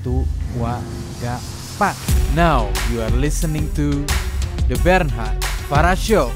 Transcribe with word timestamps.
Satu, 0.00 0.24
tiga, 0.56 1.36
empat. 1.76 1.92
Now 2.32 2.72
you 2.88 3.04
are 3.04 3.12
listening 3.20 3.68
to 3.76 4.00
The 4.72 4.80
Bernhard 4.80 5.36
Farah 5.68 5.92
Show. 5.92 6.32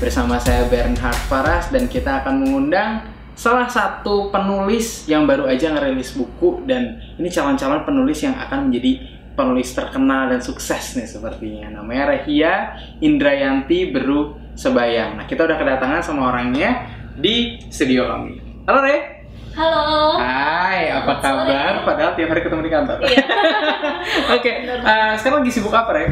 Bersama 0.00 0.40
saya 0.40 0.64
Bernhard 0.72 1.20
Faras 1.28 1.68
dan 1.68 1.84
kita 1.84 2.24
akan 2.24 2.48
mengundang 2.48 3.04
salah 3.36 3.68
satu 3.68 4.32
penulis 4.32 5.04
yang 5.04 5.28
baru 5.28 5.44
aja 5.44 5.76
ngerilis 5.76 6.16
buku 6.16 6.64
dan 6.64 6.96
ini 7.20 7.28
calon-calon 7.28 7.84
penulis 7.84 8.24
yang 8.24 8.40
akan 8.40 8.72
menjadi 8.72 9.04
penulis 9.36 9.76
terkenal 9.76 10.32
dan 10.32 10.40
sukses 10.40 10.96
nih 10.96 11.04
sepertinya. 11.04 11.76
Namanya 11.76 12.16
Rehia 12.16 12.52
Indrayanti 13.04 13.92
Beru 13.92 14.40
Sebayang. 14.56 15.20
Nah, 15.20 15.28
kita 15.28 15.44
udah 15.44 15.60
kedatangan 15.60 16.00
sama 16.00 16.32
orangnya 16.32 16.88
di 17.20 17.60
studio 17.68 18.08
kami. 18.08 18.64
Halo 18.64 18.80
Re. 18.80 19.13
Halo. 19.54 20.18
Hai, 20.18 20.90
apa 20.90 21.22
Selamat 21.22 21.46
sore. 21.46 21.54
kabar? 21.54 21.74
Padahal 21.86 22.12
tiap 22.14 22.28
hari 22.28 22.42
ketemu 22.42 22.62
di 22.66 22.72
kantor. 22.72 22.98
Iya. 23.00 23.22
Oke, 24.36 24.52
eh, 24.66 25.12
sekarang 25.14 25.38
lagi 25.40 25.52
sibuk 25.52 25.70
apa, 25.70 25.90
Re? 25.94 26.04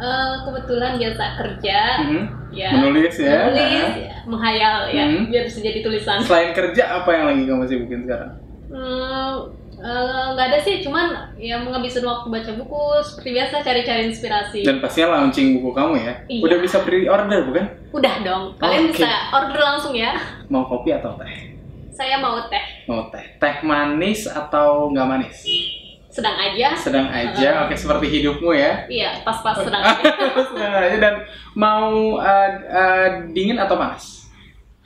Eh, 0.00 0.34
kebetulan 0.42 0.98
biasa 0.98 1.24
kerja, 1.38 1.78
Mhm. 2.02 2.22
ya. 2.50 2.68
Menulis 2.74 3.14
ya. 3.14 3.46
Menulis, 3.46 3.92
ya, 4.00 4.16
menghayal 4.26 4.76
ya, 4.88 5.04
Mhm. 5.06 5.30
biar 5.30 5.44
bisa 5.44 5.58
jadi 5.60 5.78
tulisan. 5.80 6.18
Selain 6.18 6.50
kerja, 6.50 6.82
apa 6.96 7.10
yang 7.12 7.24
lagi 7.28 7.42
kamu 7.44 7.62
sibukin 7.64 8.00
sekarang? 8.02 8.32
Hmm, 8.72 9.34
eh, 9.76 10.26
nggak 10.34 10.46
ada 10.48 10.58
sih, 10.58 10.82
cuman 10.82 11.06
ya 11.36 11.60
menghabisin 11.60 12.02
waktu 12.02 12.26
baca 12.26 12.50
buku 12.56 12.82
seperti 13.04 13.30
biasa 13.32 13.54
cari-cari 13.60 14.02
inspirasi. 14.08 14.64
Dan 14.64 14.80
pastinya 14.80 15.14
launching 15.14 15.60
buku 15.60 15.70
kamu 15.70 15.94
ya. 15.94 16.12
Iya. 16.26 16.42
Udah 16.42 16.58
bisa 16.58 16.82
pre-order 16.82 17.38
bukan? 17.44 17.64
Udah 17.92 18.14
dong, 18.24 18.42
kalian 18.56 18.88
Oke. 18.88 18.98
bisa 18.98 19.10
order 19.30 19.60
langsung 19.60 19.94
ya. 19.94 20.16
Mau 20.48 20.64
kopi 20.64 20.90
atau 20.90 21.14
teh? 21.14 21.59
Saya 21.90 22.16
mau 22.18 22.38
teh, 22.46 22.64
Mau 22.86 23.10
teh. 23.10 23.24
Teh 23.36 23.56
manis 23.62 24.24
atau 24.26 24.88
nggak 24.90 25.06
manis? 25.06 25.38
sedang 26.10 26.34
aja. 26.34 26.74
Sedang 26.74 27.06
aja. 27.06 27.62
Oke, 27.66 27.78
seperti 27.78 28.10
hidupmu 28.10 28.50
ya. 28.50 28.82
Iya, 28.90 29.22
pas-pas 29.22 29.62
sedang 29.62 29.78
aja. 29.86 30.02
Sedang 30.50 30.74
aja 30.74 30.96
dan 30.98 31.14
mau 31.54 32.18
eh, 32.18 32.50
eh, 32.66 33.08
dingin 33.30 33.54
atau 33.62 33.78
panas? 33.78 34.26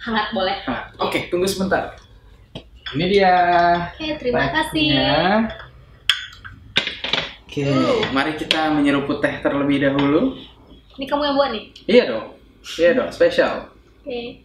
Hangat 0.05 0.36
boleh. 0.36 0.52
Nah, 0.69 0.92
Oke, 1.00 1.33
tunggu 1.33 1.48
sebentar. 1.48 1.96
Ini 2.92 3.05
dia. 3.08 3.34
Oke, 3.96 4.20
terima 4.20 4.52
kasih. 4.52 4.84
tehnya. 4.92 5.16
Oke, 7.48 7.64
mari 8.12 8.36
kita 8.36 8.68
menyeruput 8.77 9.24
teh 9.24 9.41
terlebih 9.41 9.80
dahulu. 9.80 10.36
Ini 11.00 11.08
kamu 11.08 11.22
yang 11.24 11.36
buat 11.41 11.50
nih. 11.56 11.64
Iya 11.89 12.02
dong. 12.05 12.27
Iya 12.77 12.91
dong, 13.00 13.08
spesial. 13.08 13.72
Oke, 14.05 14.43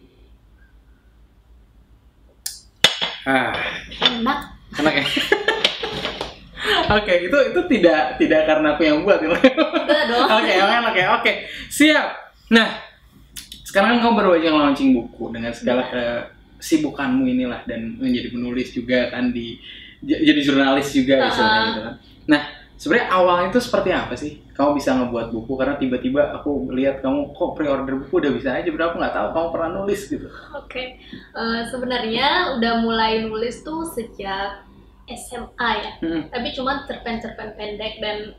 Ah, 3.22 3.52
enak. 4.00 4.38
enak 4.76 4.94
ya. 4.96 5.04
Oke, 6.90 7.14
itu 7.24 7.38
itu 7.50 7.60
tidak 7.70 8.18
tidak 8.18 8.40
karena 8.44 8.74
aku 8.74 8.82
yang 8.82 9.00
buat. 9.02 9.18
Oke, 9.24 9.38
Udah 9.40 10.02
dong. 10.10 10.26
oke, 10.28 10.52
oke, 10.90 11.02
oke. 11.18 11.32
Siap. 11.68 12.06
Nah, 12.50 12.68
sekarang 13.62 13.96
kan 13.96 13.98
kamu 14.02 14.14
baru 14.16 14.30
aja 14.36 14.48
launching 14.50 14.90
buku 14.92 15.30
dengan 15.30 15.54
segala 15.54 15.86
kesibukanmu 15.86 17.24
inilah 17.26 17.62
dan 17.64 17.96
menjadi 17.96 18.34
penulis 18.34 18.70
juga 18.70 19.08
kan 19.08 19.30
di 19.30 19.56
jadi 20.02 20.40
jurnalis 20.42 20.90
juga 20.90 21.14
Ah. 21.20 21.28
istilahnya 21.30 21.62
gitu 21.68 21.80
kan. 21.80 21.94
Nah, 22.26 22.42
sebenarnya 22.80 23.12
awalnya 23.12 23.52
itu 23.52 23.60
seperti 23.60 23.92
apa 23.92 24.16
sih? 24.16 24.40
Kamu 24.56 24.72
bisa 24.72 24.96
ngebuat 24.96 25.36
buku 25.36 25.52
karena 25.60 25.76
tiba-tiba 25.76 26.32
aku 26.32 26.72
lihat 26.72 27.04
kamu 27.04 27.36
kok 27.36 27.52
pre-order 27.52 28.00
buku 28.00 28.24
udah 28.24 28.32
bisa 28.32 28.56
aja, 28.56 28.72
berapa 28.72 28.96
aku 28.96 29.04
nggak 29.04 29.14
tahu 29.14 29.28
kamu 29.36 29.48
pernah 29.52 29.70
nulis 29.76 30.00
gitu. 30.08 30.26
Oke, 30.56 30.96
Eh, 31.36 31.62
sebenarnya 31.68 32.56
udah 32.56 32.72
mulai 32.80 33.20
nulis 33.28 33.60
tuh 33.60 33.84
sejak 33.84 34.64
SMA 35.04 35.70
ya. 35.76 35.92
Hmm. 36.00 36.22
Tapi 36.32 36.48
cuma 36.56 36.88
cerpen-cerpen 36.88 37.52
pendek 37.60 38.00
dan 38.00 38.32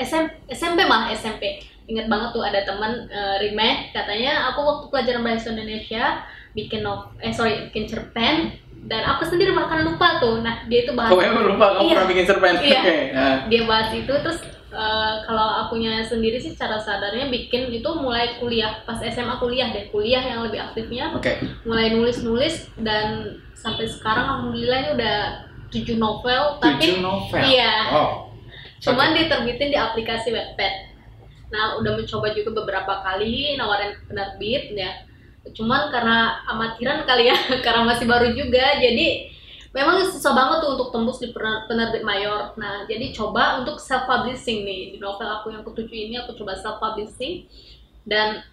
SM, 0.00 0.24
SMP 0.48 0.88
mah 0.88 1.12
SMP. 1.12 1.60
Ingat 1.84 2.08
banget 2.08 2.28
tuh 2.32 2.42
ada 2.46 2.64
teman 2.64 3.04
eh, 3.12 3.36
Rime 3.44 3.92
katanya 3.92 4.48
aku 4.54 4.64
waktu 4.64 4.84
pelajaran 4.88 5.22
bahasa 5.26 5.52
Indonesia 5.52 6.24
bikin 6.52 6.84
nov 6.84 7.16
eh 7.24 7.32
sorry 7.32 7.68
bikin 7.72 7.88
cerpen 7.88 8.52
dan 8.82 9.02
aku 9.06 9.22
sendiri 9.24 9.50
bahkan 9.50 9.82
lupa 9.82 10.18
tuh. 10.18 10.40
Nah 10.40 10.66
dia 10.66 10.82
itu 10.82 10.92
bahas 10.92 11.08
Kamu 11.08 11.22
emang 11.24 11.44
lupa 11.48 11.66
kamu 11.72 11.82
Iya. 11.82 11.92
pernah 11.92 12.08
bikin 12.08 12.24
cerpen? 12.24 12.54
Iya. 12.56 12.80
Oke. 12.80 12.96
nah. 13.12 13.36
dia 13.46 13.62
bahas 13.62 13.88
itu 13.92 14.12
terus 14.12 14.38
eh, 14.68 15.14
kalau 15.22 15.46
akunya 15.60 16.00
sendiri 16.00 16.36
sih 16.36 16.52
cara 16.52 16.76
sadarnya 16.76 17.28
bikin 17.28 17.68
itu 17.68 17.90
mulai 17.94 18.36
kuliah 18.36 18.82
pas 18.82 18.98
SMA 18.98 19.36
kuliah 19.36 19.68
deh 19.68 19.86
kuliah 19.88 20.18
yang 20.20 20.42
lebih 20.42 20.58
aktifnya 20.60 21.12
Oke. 21.12 21.36
mulai 21.62 21.92
nulis-nulis 21.92 22.72
dan 22.76 23.22
sampai 23.52 23.84
sekarang 23.84 24.24
alhamdulillah 24.24 24.78
ini 24.80 24.90
udah 24.94 25.16
tujuh 25.68 25.96
novel 25.96 26.56
tapi 26.58 26.88
Tujuh 26.90 27.00
novel. 27.00 27.40
iya 27.40 27.74
Oh. 27.88 28.10
cuman 28.80 29.12
diterbitin 29.12 29.68
di 29.68 29.78
aplikasi 29.78 30.32
Wattpad 30.32 30.74
nah 31.48 31.76
udah 31.76 31.92
mencoba 31.94 32.32
juga 32.32 32.50
beberapa 32.56 32.92
kali 32.98 33.54
nawarin 33.54 33.92
penerbit 34.02 34.72
ya 34.72 34.90
cuman 35.42 35.90
karena 35.90 36.46
amatiran 36.46 37.02
kali 37.02 37.26
ya 37.26 37.36
karena 37.66 37.82
masih 37.82 38.06
baru 38.06 38.30
juga 38.30 38.78
jadi 38.78 39.32
memang 39.74 40.04
susah 40.06 40.36
banget 40.36 40.62
tuh 40.62 40.70
untuk 40.78 40.88
tembus 40.94 41.18
di 41.18 41.34
pener- 41.34 41.66
penerbit 41.66 42.06
mayor 42.06 42.54
nah 42.54 42.86
jadi 42.86 43.10
coba 43.10 43.58
untuk 43.58 43.82
self 43.82 44.06
publishing 44.06 44.62
nih 44.62 44.94
di 44.94 44.98
novel 45.02 45.26
aku 45.26 45.50
yang 45.50 45.66
ketujuh 45.66 45.98
ini 46.10 46.14
aku 46.22 46.38
coba 46.38 46.54
self 46.54 46.78
publishing 46.78 47.50
dan 48.06 48.46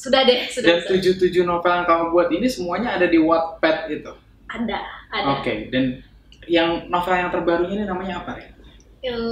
sudah 0.00 0.24
deh 0.24 0.48
sudah 0.48 0.80
Dan 0.80 0.96
tujuh 0.96 1.12
tujuh 1.20 1.42
novel 1.44 1.72
yang 1.76 1.84
kamu 1.84 2.04
buat 2.08 2.28
ini 2.32 2.48
semuanya 2.48 2.96
ada 2.96 3.04
di 3.04 3.20
Wattpad 3.20 3.76
itu. 3.92 4.12
ada 4.48 4.80
ada 5.12 5.38
Oke. 5.38 5.68
Dan 5.68 6.00
yang 6.48 6.88
novel 6.88 7.14
yang 7.20 7.28
terbaru 7.28 7.68
ini 7.68 7.84
namanya 7.84 8.24
apa 8.24 8.40
ya? 8.40 8.48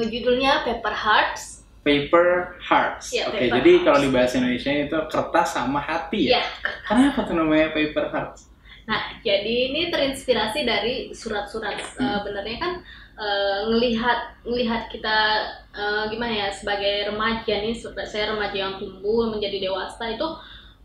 Judulnya 0.05 0.69
Paper 0.69 0.95
Hearts. 0.95 1.58
Paper 1.89 2.27
Hearts. 2.61 3.17
Iya, 3.17 3.33
Oke. 3.33 3.49
Paper 3.49 3.57
Jadi 3.57 3.73
Hearts. 3.73 3.85
kalau 3.89 3.99
di 4.05 4.11
bahasa 4.13 4.35
Indonesia 4.37 4.71
itu 4.77 4.99
kertas 5.09 5.49
sama 5.57 5.81
hati 5.81 6.21
ya. 6.29 6.37
Ya. 6.37 6.43
Kenapa 6.85 7.25
tuh 7.25 7.35
namanya 7.41 7.73
Paper 7.73 8.07
Hearts? 8.13 8.53
Nah, 8.85 9.01
jadi 9.25 9.73
ini 9.73 9.89
terinspirasi 9.89 10.65
dari 10.65 10.95
surat-surat 11.17 11.77
eh, 11.77 12.19
benernya 12.25 12.57
kan 12.61 12.73
eh, 13.17 13.61
ngelihat 13.73 14.45
ngelihat 14.45 14.93
kita 14.93 15.17
eh, 15.73 16.05
gimana 16.13 16.33
ya 16.33 16.49
sebagai 16.53 17.09
remaja 17.09 17.55
nih, 17.65 17.77
saya 18.05 18.33
remaja 18.37 18.57
yang 18.57 18.75
tumbuh 18.77 19.33
menjadi 19.33 19.69
dewasa 19.73 20.13
itu 20.13 20.29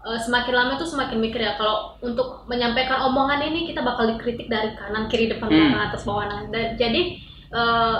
semakin 0.03 0.51
lama 0.51 0.73
tuh 0.75 0.83
semakin 0.83 1.15
mikir 1.15 1.39
ya 1.39 1.55
kalau 1.55 1.95
untuk 2.03 2.43
menyampaikan 2.51 3.07
omongan 3.07 3.39
ini 3.39 3.71
kita 3.71 3.79
bakal 3.79 4.03
dikritik 4.11 4.51
dari 4.51 4.75
kanan 4.75 5.07
kiri 5.07 5.31
depan 5.31 5.47
Hmm. 5.47 5.71
belakang 5.71 5.83
atas 5.87 6.03
bawah 6.03 6.27
nah, 6.27 6.43
dan 6.51 6.75
jadi 6.75 7.01
eh, 7.55 7.99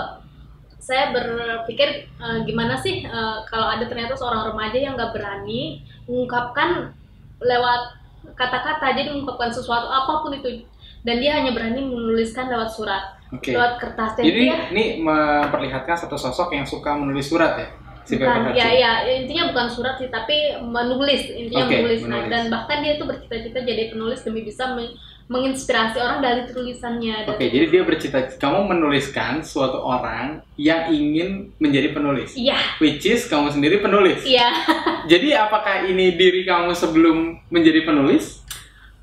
saya 0.84 1.16
berpikir 1.16 1.88
eh, 2.12 2.38
gimana 2.44 2.76
sih 2.76 3.00
eh, 3.00 3.36
kalau 3.48 3.72
ada 3.72 3.88
ternyata 3.88 4.12
seorang 4.12 4.52
remaja 4.52 4.76
yang 4.76 5.00
nggak 5.00 5.16
berani 5.16 5.80
mengungkapkan 6.04 6.92
lewat 7.40 7.96
kata-kata 8.36 8.92
jadi 8.92 9.08
mengungkapkan 9.16 9.48
sesuatu 9.48 9.88
apa 9.88 10.20
pun 10.20 10.36
itu 10.36 10.68
dan 11.04 11.20
dia 11.20 11.40
hanya 11.40 11.56
berani 11.56 11.84
menuliskan 11.88 12.52
lewat 12.52 12.68
surat 12.68 13.16
Oke. 13.32 13.52
lewat 13.56 13.80
kertas 13.80 14.20
Jadi 14.20 14.40
dia 14.48 14.56
ini 14.72 15.00
memperlihatkan 15.00 15.96
satu 15.96 16.20
sosok 16.20 16.52
yang 16.52 16.64
suka 16.68 16.92
menulis 16.96 17.32
surat 17.32 17.56
ya? 17.56 17.68
Si 18.04 18.20
bukan 18.20 18.52
ya 18.52 18.68
ya 18.68 18.92
intinya 19.16 19.48
bukan 19.48 19.64
surat 19.72 19.96
sih 19.96 20.12
tapi 20.12 20.52
menulis 20.60 21.24
intinya 21.32 21.64
Oke, 21.64 21.80
menulis 21.80 22.00
Nah, 22.04 22.20
menulis. 22.20 22.28
dan 22.28 22.42
bahkan 22.52 22.84
dia 22.84 23.00
itu 23.00 23.04
bercita-cita 23.08 23.64
jadi 23.64 23.88
penulis 23.88 24.20
demi 24.20 24.44
bisa 24.44 24.76
menginspirasi 25.24 25.96
orang 25.96 26.20
dari 26.20 26.44
tulisannya 26.46 27.24
Oke, 27.26 27.48
jadi 27.48 27.66
dia 27.66 27.82
bercita-cita 27.82 28.36
kamu 28.36 28.68
menuliskan 28.68 29.40
suatu 29.40 29.80
orang 29.80 30.44
yang 30.54 30.92
ingin 30.92 31.48
menjadi 31.56 31.96
penulis. 31.96 32.36
iya 32.36 32.60
Which 32.76 33.04
is 33.04 33.24
kamu 33.24 33.48
sendiri 33.48 33.80
penulis. 33.80 34.20
iya 34.22 34.52
Jadi 35.12 35.32
apakah 35.32 35.84
ini 35.84 36.16
diri 36.16 36.44
kamu 36.44 36.72
sebelum 36.72 37.40
menjadi 37.48 37.84
penulis? 37.84 38.44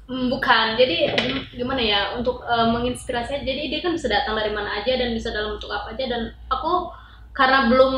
Hmm, 0.05 0.27
bukan 0.27 0.75
jadi 0.75 1.15
gim- 1.15 1.47
gimana 1.55 1.79
ya 1.79 2.01
untuk 2.13 2.43
eh, 2.43 2.67
menginspirasi 2.67 3.41
jadi 3.41 3.71
dia 3.71 3.79
kan 3.79 3.95
bisa 3.95 4.11
datang 4.11 4.35
dari 4.35 4.51
mana 4.51 4.83
aja 4.83 4.91
dan 4.93 5.15
bisa 5.15 5.31
dalam 5.31 5.55
bentuk 5.55 5.71
apa 5.71 5.95
aja 5.95 6.03
dan 6.05 6.21
aku 6.51 6.91
karena 7.31 7.71
belum 7.71 7.93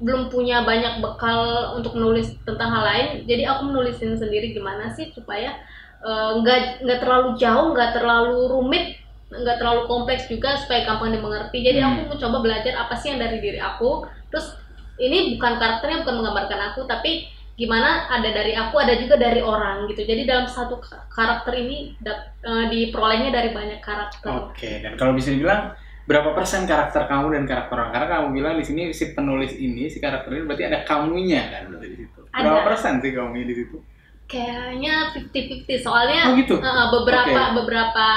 belum 0.00 0.22
punya 0.32 0.64
banyak 0.64 1.04
bekal 1.04 1.76
untuk 1.76 1.92
menulis 1.92 2.32
tentang 2.48 2.72
hal 2.72 2.84
lain 2.88 3.06
jadi 3.28 3.52
aku 3.52 3.68
menulisin 3.68 4.16
sendiri 4.16 4.56
gimana 4.56 4.88
sih 4.88 5.12
supaya 5.12 5.60
eh, 6.00 6.30
nggak 6.42 6.60
nggak 6.84 6.98
terlalu 7.02 7.28
jauh 7.36 7.74
nggak 7.74 7.90
terlalu 7.94 8.38
rumit 8.48 8.84
nggak 9.28 9.56
terlalu 9.60 9.84
kompleks 9.84 10.24
juga 10.26 10.56
supaya 10.56 10.88
gampang 10.88 11.12
dimengerti 11.12 11.60
jadi 11.60 11.78
Hmm. 11.84 11.88
aku 12.00 12.16
mencoba 12.16 12.38
belajar 12.40 12.74
apa 12.78 12.94
sih 12.96 13.12
yang 13.12 13.20
dari 13.20 13.38
diri 13.38 13.60
aku 13.60 14.06
terus 14.32 14.56
ini 14.98 15.36
bukan 15.36 15.60
karakternya 15.60 16.02
bukan 16.02 16.14
menggambarkan 16.22 16.60
aku 16.72 16.80
tapi 16.88 17.28
gimana 17.58 18.06
ada 18.08 18.30
dari 18.30 18.54
aku 18.54 18.78
ada 18.78 18.94
juga 18.94 19.18
dari 19.18 19.42
orang 19.42 19.90
gitu 19.90 20.06
jadi 20.06 20.22
dalam 20.24 20.46
satu 20.46 20.78
ka- 20.78 21.10
karakter 21.10 21.58
ini 21.58 21.92
eh, 21.98 22.64
diperolehnya 22.70 23.34
dari 23.34 23.50
banyak 23.50 23.82
karakter 23.82 24.30
Oke, 24.48 24.78
dan 24.80 24.94
kalau 24.94 25.12
bisa 25.12 25.34
dibilang 25.34 25.74
berapa 26.08 26.32
persen 26.32 26.64
karakter 26.64 27.04
kamu 27.04 27.36
dan 27.36 27.44
karakter 27.44 27.74
orang? 27.76 27.92
Karena 27.92 28.08
kamu 28.16 28.26
bilang 28.32 28.54
di 28.56 28.64
sini 28.64 28.82
si 28.96 29.12
penulis 29.12 29.52
ini, 29.52 29.92
si 29.92 30.00
karakter 30.00 30.32
ini 30.32 30.48
berarti 30.48 30.64
ada 30.64 30.80
kamunya 30.86 31.52
kan 31.52 31.68
berarti 31.68 31.86
di 31.92 31.96
situ. 32.00 32.20
Berapa 32.32 32.62
Ada. 32.62 32.66
persen 32.66 32.92
sih 33.04 33.12
kamunya 33.12 33.44
di 33.44 33.56
situ? 33.58 33.76
Kayaknya 34.28 34.94
50-50 35.10 35.80
soalnya 35.80 36.22
Oh 36.28 36.36
gitu. 36.36 36.54
eh, 36.56 36.86
beberapa 36.92 37.40
Oke. 37.48 37.54
beberapa 37.56 38.08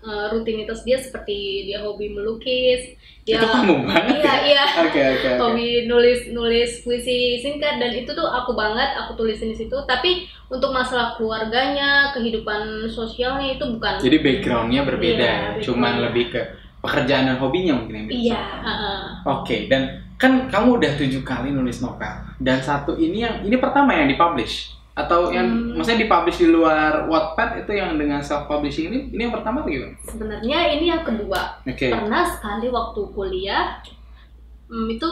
eh, 0.00 0.26
rutinitas 0.28 0.82
dia 0.82 0.96
seperti 0.96 1.36
dia 1.66 1.80
hobi 1.80 2.08
melukis 2.08 2.96
dia 3.22 3.40
Itu 3.40 3.46
kamu 3.46 3.74
banget 3.88 4.20
iya 4.20 4.24
ya? 4.24 4.34
iya 4.42 4.64
Oke 4.82 5.00
oke 5.00 5.26
oke. 5.26 5.38
hobi 5.38 5.68
nulis 5.84 6.28
nulis 6.28 6.80
puisi 6.80 7.36
singkat 7.38 7.76
dan 7.76 7.92
itu 7.92 8.08
tuh 8.08 8.24
aku 8.24 8.52
banget 8.52 8.96
aku 8.96 9.14
tulisin 9.14 9.48
di 9.48 9.58
situ 9.58 9.76
tapi 9.84 10.24
untuk 10.46 10.70
masalah 10.70 11.12
keluarganya 11.14 12.12
kehidupan 12.12 12.84
sosialnya 12.86 13.54
itu 13.54 13.64
bukan 13.70 13.96
Jadi 13.96 14.16
backgroundnya 14.18 14.82
berbeda, 14.82 15.24
Iya, 15.24 15.32
ya? 15.56 15.62
cuman 15.62 15.80
background. 15.94 16.04
lebih 16.06 16.24
ke 16.30 16.40
pekerjaan 16.80 17.24
dan 17.26 17.36
hobinya 17.38 17.72
mungkin 17.74 17.96
yang 17.96 18.08
iya 18.10 18.40
sama. 18.44 18.60
heeh. 18.62 19.00
Oke, 19.24 19.56
dan 19.66 19.82
kan 20.14 20.46
kamu 20.46 20.78
udah 20.78 20.92
tujuh 20.94 21.22
kali 21.22 21.48
nulis 21.48 21.80
novel 21.80 22.12
dan 22.38 22.60
satu 22.60 22.94
ini 22.94 23.24
yang 23.24 23.40
ini 23.40 23.56
pertama 23.56 23.92
yang 23.92 24.06
dipublish 24.06 24.73
atau 24.94 25.26
yang 25.28 25.44
Hmm. 25.44 25.74
maksudnya 25.74 26.06
dipublish 26.06 26.38
di 26.38 26.48
luar 26.48 27.04
Wattpad 27.04 27.60
itu 27.60 27.72
yang 27.72 27.98
dengan 27.98 28.22
self 28.22 28.46
publishing 28.46 28.88
ini 28.88 28.98
ini 29.10 29.20
yang 29.20 29.34
pertama 29.34 29.60
atau 29.60 29.70
gimana? 29.72 29.94
sebenarnya 30.00 30.58
ini 30.72 30.86
yang 30.86 31.02
kedua 31.02 31.58
Oke. 31.60 31.90
pernah 31.90 32.22
sekali 32.24 32.66
waktu 32.68 33.00
kuliah 33.10 33.82
hmm, 34.66 34.86
itu 34.88 35.08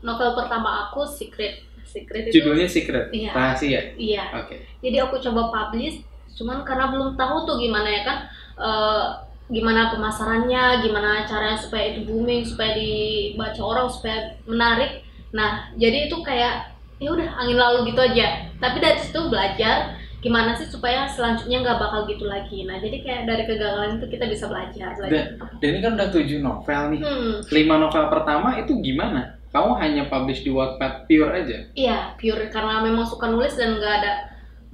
novel 0.00 0.32
pertama 0.32 0.88
aku 0.88 1.04
secret 1.04 1.60
secret 1.84 2.26
itu 2.26 2.40
Judulnya 2.40 2.66
Secret, 2.66 3.08
Iya. 3.10 3.30
rahasia. 3.30 3.80
iya 3.94 4.24
Oke. 4.34 4.56
jadi 4.80 5.04
aku 5.04 5.20
coba 5.20 5.48
publish 5.48 6.00
cuman 6.32 6.60
karena 6.62 6.88
belum 6.88 7.14
tahu 7.14 7.44
tuh 7.44 7.56
gimana 7.56 7.86
ya 7.86 8.02
kan 8.02 8.18
eh, 8.56 9.04
gimana 9.46 9.88
pemasarannya 9.88 10.80
gimana 10.80 11.22
caranya 11.22 11.54
supaya 11.54 11.92
itu 11.92 12.02
booming 12.04 12.42
supaya 12.42 12.72
dibaca 12.72 13.60
orang 13.60 13.86
supaya 13.86 14.16
menarik 14.42 15.04
nah 15.30 15.70
jadi 15.74 16.08
itu 16.08 16.18
kayak 16.20 16.75
ya 16.96 17.08
udah 17.12 17.28
angin 17.36 17.58
lalu 17.58 17.92
gitu 17.92 18.00
aja. 18.00 18.48
Tapi 18.56 18.76
dari 18.80 18.98
situ 18.98 19.20
belajar 19.28 19.94
gimana 20.16 20.56
sih 20.56 20.66
supaya 20.66 21.06
selanjutnya 21.06 21.62
nggak 21.62 21.78
bakal 21.78 22.00
gitu 22.08 22.24
lagi. 22.24 22.64
Nah 22.64 22.80
jadi 22.80 22.98
kayak 23.04 23.22
dari 23.28 23.42
kegagalan 23.44 24.00
itu 24.00 24.06
kita 24.08 24.24
bisa 24.26 24.48
belajar. 24.48 24.96
Belajar 24.96 25.24
Dan 25.60 25.68
ini 25.70 25.78
kan 25.84 25.92
udah 25.94 26.08
tujuh 26.10 26.38
novel 26.40 26.82
nih. 26.96 27.00
hmm, 27.04 27.32
Lima 27.52 27.76
novel 27.76 28.04
pertama 28.08 28.56
itu 28.56 28.72
gimana? 28.80 29.36
Kamu 29.52 29.78
hanya 29.78 30.08
publish 30.08 30.42
di 30.42 30.50
Wattpad 30.50 31.06
pure 31.06 31.32
aja? 31.32 31.58
iya 31.72 32.12
pure. 32.16 32.48
Karena 32.48 32.82
memang 32.82 33.06
suka 33.06 33.28
nulis 33.28 33.54
dan 33.54 33.76
nggak 33.76 33.94
ada 34.02 34.12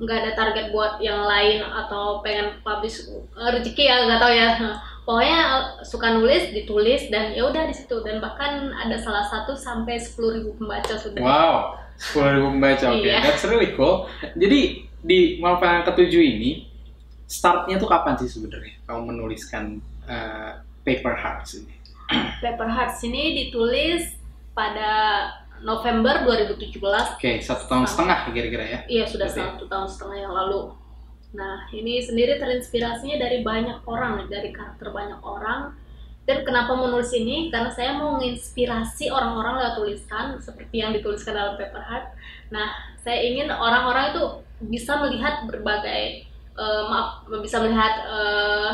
nggak 0.02 0.18
ada 0.18 0.32
target 0.34 0.66
buat 0.74 0.98
yang 0.98 1.22
lain 1.22 1.62
atau 1.62 2.18
pengen 2.24 2.58
publish 2.64 3.06
eh, 3.06 3.50
rezeki 3.52 3.82
ya 3.82 3.96
nggak 4.08 4.20
tahu 4.22 4.32
ya. 4.32 4.48
Pokoknya 5.06 5.38
eh, 5.38 5.64
suka 5.84 6.14
nulis 6.16 6.54
ditulis 6.54 7.10
dan 7.10 7.34
ya 7.34 7.44
udah 7.44 7.66
di 7.66 7.74
situ. 7.74 7.98
Dan 8.00 8.22
bahkan 8.22 8.70
ada 8.72 8.94
salah 8.96 9.26
satu 9.26 9.52
sampai 9.52 9.98
10.000 9.98 10.56
pembaca 10.56 10.94
sudah. 10.96 11.20
Wow, 11.22 11.58
sepuluh 12.02 12.28
ribu 12.34 12.48
membaca. 12.50 12.86
Oke, 12.90 13.06
Iya. 13.06 13.22
that's 13.22 13.46
really 13.46 13.70
cool. 13.78 14.10
Jadi 14.34 14.60
di 14.98 15.38
novel 15.38 15.70
yang 15.70 15.86
ketujuh 15.86 16.18
ini 16.18 16.50
startnya 17.26 17.78
tuh 17.78 17.86
kapan 17.86 18.18
sih 18.18 18.28
sebenarnya 18.28 18.74
kamu 18.84 19.14
menuliskan 19.14 19.78
uh, 20.04 20.58
Paper 20.82 21.14
Hearts 21.14 21.62
ini? 21.62 21.74
Paper 22.44 22.68
Hearts 22.68 22.98
ini 23.06 23.46
ditulis 23.46 24.18
pada 24.52 24.90
November 25.62 26.26
2017 26.26 26.82
Oke, 27.16 27.38
satu 27.38 27.70
tahun 27.70 27.86
setengah 27.86 28.18
kira-kira 28.34 28.64
ya. 28.66 28.78
Iya 28.90 29.04
sudah 29.06 29.30
Oke. 29.30 29.38
satu 29.38 29.64
tahun 29.70 29.86
setengah 29.86 30.18
yang 30.26 30.34
lalu. 30.34 30.74
Nah 31.32 31.70
ini 31.72 32.02
sendiri 32.02 32.36
terinspirasinya 32.36 33.16
dari 33.16 33.40
banyak 33.40 33.86
orang, 33.86 34.26
dari 34.26 34.50
karakter 34.50 34.90
banyak 34.90 35.22
orang. 35.22 35.72
Dan 36.22 36.46
kenapa 36.46 36.78
menulis 36.78 37.10
ini? 37.14 37.50
Karena 37.50 37.66
saya 37.74 37.98
mau 37.98 38.14
menginspirasi 38.14 39.10
orang-orang 39.10 39.58
lewat 39.58 39.74
tulisan 39.74 40.26
seperti 40.38 40.78
yang 40.78 40.94
dituliskan 40.94 41.34
dalam 41.34 41.58
Paper 41.58 41.82
Heart. 41.82 42.06
Nah 42.54 42.70
saya 43.02 43.18
ingin 43.26 43.50
orang-orang 43.50 44.14
itu 44.14 44.22
bisa 44.70 45.02
melihat 45.02 45.42
berbagai 45.50 46.22
eh, 46.54 46.82
maaf 46.86 47.26
bisa 47.42 47.58
melihat 47.58 47.94
eh, 48.06 48.70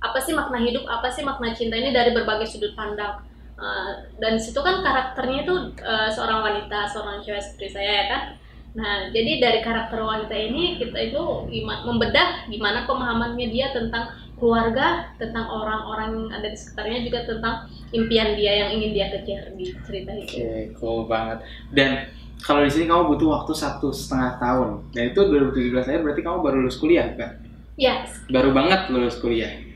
apa 0.00 0.18
sih 0.20 0.32
makna 0.32 0.60
hidup, 0.60 0.84
apa 0.88 1.08
sih 1.12 1.24
makna 1.24 1.52
cinta 1.52 1.76
ini 1.76 1.92
dari 1.92 2.12
berbagai 2.12 2.48
sudut 2.48 2.76
pandang. 2.76 3.24
Eh, 3.56 3.92
dan 4.20 4.36
situ 4.36 4.60
kan 4.60 4.84
karakternya 4.84 5.48
itu 5.48 5.54
eh, 5.80 6.08
seorang 6.12 6.44
wanita, 6.44 6.84
seorang 6.92 7.24
cewek 7.24 7.40
seperti 7.40 7.68
saya 7.72 7.92
ya 7.92 8.06
kan. 8.12 8.22
Nah, 8.70 9.10
jadi 9.10 9.42
dari 9.42 9.60
karakter 9.66 9.98
wanita 9.98 10.30
ini 10.30 10.78
kita 10.78 11.10
itu 11.10 11.18
membedah 11.58 12.46
gimana 12.46 12.86
pemahamannya 12.86 13.50
dia 13.50 13.74
tentang 13.74 14.14
keluarga, 14.40 15.12
tentang 15.20 15.46
orang-orang 15.46 16.08
yang 16.16 16.28
ada 16.32 16.48
di 16.48 16.56
sekitarnya 16.56 17.04
juga 17.04 17.28
tentang 17.28 17.68
impian 17.92 18.34
dia 18.34 18.66
yang 18.66 18.70
ingin 18.80 18.90
dia 18.96 19.06
kejar 19.12 19.52
di 19.54 19.70
cerita 19.84 20.10
itu. 20.16 20.34
Oke, 20.40 20.50
cool 20.80 21.04
banget. 21.06 21.38
Dan 21.70 22.08
kalau 22.40 22.64
di 22.64 22.72
sini 22.72 22.88
kamu 22.88 23.14
butuh 23.14 23.28
waktu 23.36 23.52
satu 23.52 23.92
setengah 23.92 24.40
tahun. 24.40 24.68
Dan 24.96 25.12
itu 25.12 25.20
2017 25.20 25.84
aja 25.86 26.00
berarti 26.00 26.22
kamu 26.24 26.38
baru 26.40 26.56
lulus 26.64 26.80
kuliah 26.80 27.06
kan? 27.14 27.36
Ya, 27.76 28.04
Baru 28.32 28.52
banget 28.56 28.88
lulus 28.88 29.20
kuliah. 29.20 29.68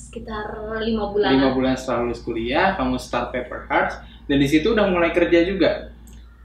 sekitar 0.00 0.48
lima 0.80 1.12
bulan. 1.12 1.36
Lima 1.36 1.52
bulan 1.52 1.76
setelah 1.76 2.08
lulus 2.08 2.24
kuliah, 2.24 2.72
kamu 2.72 2.96
start 2.96 3.36
Paper 3.36 3.68
Hearts. 3.68 4.00
Dan 4.24 4.40
di 4.40 4.48
situ 4.48 4.72
udah 4.72 4.88
mulai 4.88 5.12
kerja 5.12 5.44
juga. 5.44 5.92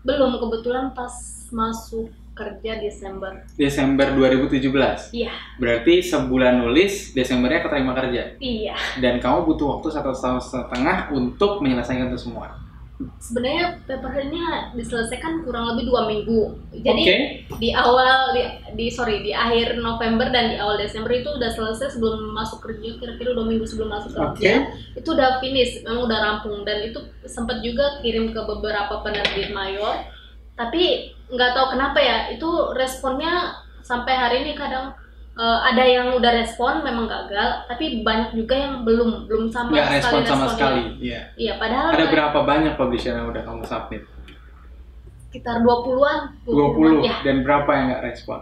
Belum 0.03 0.35
kebetulan 0.39 0.91
pas 0.91 1.11
masuk 1.51 2.11
kerja 2.39 2.79
Desember. 2.79 3.43
Desember 3.59 4.07
2017. 4.15 5.11
Iya, 5.11 5.35
Berarti 5.59 5.99
sebulan 5.99 6.63
nulis, 6.63 7.11
Desembernya 7.11 7.67
keterima 7.67 7.91
kerja. 7.91 8.39
iya. 8.39 8.79
Dan 9.03 9.19
kamu 9.19 9.43
butuh 9.43 9.75
waktu 9.75 9.91
satu 9.91 10.15
tahun 10.15 10.39
setengah 10.39 11.11
untuk 11.11 11.59
menyelesaikan 11.59 12.07
itu 12.07 12.31
semua. 12.31 12.55
Sebenarnya 12.99 13.79
paper 13.87 14.27
ini 14.27 14.43
diselesaikan 14.75 15.47
kurang 15.47 15.71
lebih 15.71 15.87
dua 15.87 16.03
minggu. 16.03 16.51
Jadi 16.83 17.03
Oke. 17.07 17.17
di 17.55 17.71
awal 17.71 18.35
di, 18.35 18.43
di 18.75 18.91
sorry 18.91 19.23
di 19.23 19.31
akhir 19.31 19.79
November 19.79 20.27
dan 20.27 20.51
di 20.51 20.59
awal 20.59 20.75
Desember 20.75 21.07
itu 21.15 21.31
udah 21.31 21.47
selesai 21.47 21.95
sebelum 21.95 22.35
masuk 22.35 22.59
kerja 22.59 22.99
kira-kira 22.99 23.31
dua 23.31 23.47
minggu 23.47 23.63
sebelum 23.63 23.87
masuk 23.87 24.11
kerja 24.11 24.67
itu 24.99 25.07
udah 25.15 25.39
finish 25.39 25.79
memang 25.87 26.11
udah 26.11 26.19
rampung 26.19 26.67
dan 26.67 26.83
itu 26.83 26.99
sempat 27.23 27.63
juga 27.63 28.03
kirim 28.03 28.35
ke 28.35 28.41
beberapa 28.43 28.99
penerbit 28.99 29.55
mayor 29.55 30.03
tapi 30.59 31.15
nggak 31.29 31.51
tahu 31.51 31.67
kenapa 31.71 31.97
ya 31.97 32.17
itu 32.29 32.49
responnya 32.73 33.53
sampai 33.79 34.13
hari 34.13 34.35
ini 34.41 34.53
kadang 34.53 34.91
eh, 35.33 35.59
ada 35.63 35.81
yang 35.81 36.11
udah 36.11 36.31
respon 36.35 36.81
memang 36.81 37.05
gagal 37.05 37.63
tapi 37.65 38.01
banyak 38.01 38.33
juga 38.33 38.55
yang 38.55 38.73
belum 38.81 39.25
belum 39.25 39.47
sama 39.47 39.71
Nggak 39.71 39.89
respon 39.95 40.21
sama 40.21 40.45
responnya. 40.45 40.51
sekali. 40.51 40.81
Iya. 40.99 41.21
iya 41.35 41.53
padahal 41.55 41.93
Ada 41.93 42.05
berapa 42.07 42.39
banyak 42.43 42.73
publisher 42.75 43.13
yang 43.13 43.29
udah 43.29 43.43
kamu 43.43 43.63
submit? 43.63 44.03
sekitar 45.25 45.61
20-an 45.61 46.41
20. 46.43 47.05
ya 47.05 47.21
Dan 47.21 47.45
berapa 47.45 47.69
yang 47.69 47.85
nggak 47.87 48.03
respon? 48.03 48.39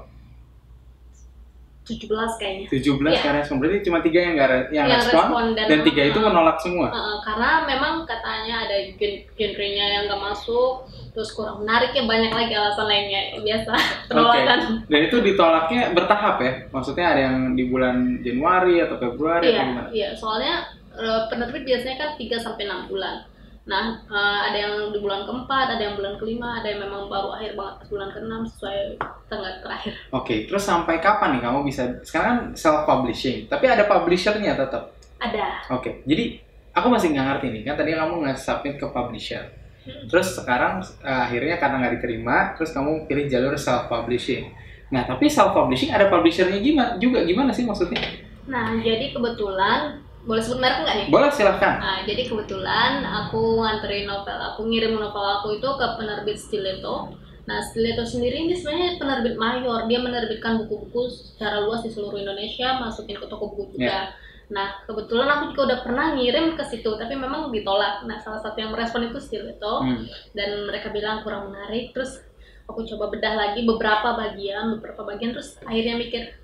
17 1.87 2.03
kayaknya 2.35 2.65
17 2.67 2.99
Iya. 3.09 3.23
yang 3.23 3.35
respon. 3.37 3.55
Berarti 3.57 3.77
cuma 3.81 3.97
tiga 3.99 4.19
yang 4.19 4.33
nggak 4.35 4.49
re- 4.49 4.69
yang, 4.69 4.85
Yang 4.85 4.99
respon, 5.01 5.23
respon 5.23 5.45
dan 5.55 5.65
dan, 5.65 5.79
tiga 5.81 6.01
itu 6.03 6.19
menolak 6.19 6.57
semua. 6.57 6.87
Uh, 6.89 7.17
karena 7.21 7.49
memang 7.63 7.93
katanya 8.03 8.55
ada 8.61 8.75
gen- 8.93 9.23
genrenya 9.33 9.85
yang 9.89 10.03
nggak 10.05 10.21
masuk, 10.21 10.73
terus 11.11 11.31
kurang 11.31 11.63
menarik 11.63 11.89
ya 11.89 12.03
banyak 12.03 12.29
lagi 12.29 12.53
alasan 12.53 12.85
lainnya 12.85 13.21
biasa 13.39 13.71
Oke. 13.79 14.07
penolakan. 14.07 14.59
Dan 14.85 14.99
itu 15.01 15.17
ditolaknya 15.17 15.81
bertahap 15.91 16.35
ya? 16.37 16.51
Maksudnya 16.69 17.05
ada 17.07 17.21
yang 17.23 17.37
di 17.53 17.63
bulan 17.65 17.95
Januari 18.19 18.79
atau 18.79 18.95
Februari 18.97 19.47
atau 19.47 19.53
Iya, 19.53 19.63
gimana? 19.63 19.89
iya. 19.89 20.09
Soalnya 20.11 20.55
uh, 20.91 21.25
penerbit 21.27 21.63
biasanya 21.63 21.95
kan 21.97 22.09
3 22.13 22.35
sampai 22.37 22.63
6 22.65 22.91
bulan. 22.91 23.23
Nah, 23.67 23.99
uh, 24.07 24.39
ada 24.47 24.55
yang 24.55 24.95
di 24.95 24.99
bulan 25.03 25.27
keempat, 25.27 25.75
ada 25.75 25.83
yang 25.83 25.99
bulan 25.99 26.15
kelima, 26.15 26.63
ada 26.63 26.71
yang 26.71 26.87
memang 26.87 27.11
baru 27.11 27.35
akhir 27.35 27.59
banget 27.59 27.75
pas 27.83 27.87
bulan 27.91 28.09
keenam 28.15 28.41
sesuai 28.47 28.79
tanggal 29.27 29.53
terakhir. 29.59 29.93
Oke, 30.15 30.47
terus 30.47 30.63
sampai 30.63 31.03
kapan 31.03 31.35
nih 31.35 31.41
kamu 31.43 31.59
bisa? 31.67 31.83
Sekarang 31.99 32.27
kan 32.27 32.39
self 32.55 32.87
publishing, 32.87 33.51
tapi 33.51 33.67
ada 33.67 33.83
publishernya 33.83 34.55
tetap. 34.55 34.95
Ada. 35.19 35.75
Oke, 35.75 35.99
jadi 36.07 36.39
aku 36.71 36.87
masih 36.87 37.11
nggak 37.11 37.27
ngerti 37.27 37.47
nih 37.51 37.61
kan 37.67 37.75
tadi 37.75 37.91
kamu 37.91 38.13
nggak 38.23 38.39
submit 38.39 38.75
ke 38.79 38.87
publisher. 38.87 39.43
Terus 39.87 40.27
sekarang 40.35 40.83
eh, 41.03 41.21
akhirnya 41.27 41.59
karena 41.59 41.75
nggak 41.83 41.93
diterima, 41.99 42.55
terus 42.55 42.71
kamu 42.71 43.03
pilih 43.07 43.27
jalur 43.27 43.53
self 43.59 43.91
publishing. 43.91 44.47
Nah, 44.95 45.03
tapi 45.03 45.27
self 45.27 45.51
publishing 45.51 45.91
ada 45.91 46.07
publishernya 46.07 46.63
gimana? 46.63 46.95
Juga 46.95 47.19
gimana 47.27 47.51
sih 47.51 47.67
maksudnya? 47.67 47.99
Nah, 48.47 48.79
jadi 48.79 49.11
kebetulan 49.11 50.06
boleh 50.27 50.41
sebut 50.43 50.59
merek 50.59 50.83
nggak 50.83 50.95
nih? 50.99 51.07
Boleh 51.07 51.31
silahkan. 51.31 51.79
Nah, 51.79 51.99
jadi 52.03 52.27
kebetulan 52.27 53.01
aku 53.07 53.63
nganterin 53.63 54.05
novel, 54.11 54.37
aku 54.53 54.67
ngirim 54.67 54.99
novel 54.99 55.23
aku 55.23 55.55
itu 55.55 55.65
ke 55.65 55.87
penerbit 55.95 56.37
Stiletto. 56.37 57.15
Nah, 57.47 57.63
Stiletto 57.63 58.03
sendiri 58.03 58.43
ini 58.43 58.51
sebenarnya 58.51 58.99
penerbit 58.99 59.39
mayor. 59.39 59.87
Dia 59.87 60.03
menerbitkan 60.03 60.67
buku-buku 60.67 61.07
secara 61.07 61.63
luas 61.63 61.79
di 61.79 61.89
seluruh 61.89 62.19
Indonesia, 62.19 62.75
masukin 62.75 63.15
ke 63.15 63.25
toko 63.31 63.55
buku 63.55 63.79
juga. 63.79 64.11
Nah, 64.51 64.83
kebetulan 64.83 65.27
aku 65.31 65.55
juga 65.55 65.61
udah 65.71 65.79
pernah 65.83 66.05
ngirim 66.15 66.59
ke 66.59 66.63
situ, 66.67 66.91
tapi 66.99 67.15
memang 67.15 67.47
ditolak. 67.51 68.03
Nah, 68.03 68.19
salah 68.19 68.43
satu 68.43 68.59
yang 68.59 68.75
merespon 68.75 69.07
itu 69.07 69.19
Stiletto 69.23 69.79
Hmm. 69.83 70.03
dan 70.35 70.67
mereka 70.67 70.91
bilang 70.91 71.23
kurang 71.23 71.51
menarik. 71.55 71.95
Terus 71.95 72.19
aku 72.67 72.83
coba 72.83 73.15
bedah 73.15 73.31
lagi 73.31 73.63
beberapa 73.63 74.19
bagian, 74.19 74.75
beberapa 74.75 75.07
bagian 75.07 75.31
terus 75.31 75.55
akhirnya 75.63 75.95
mikir 75.95 76.35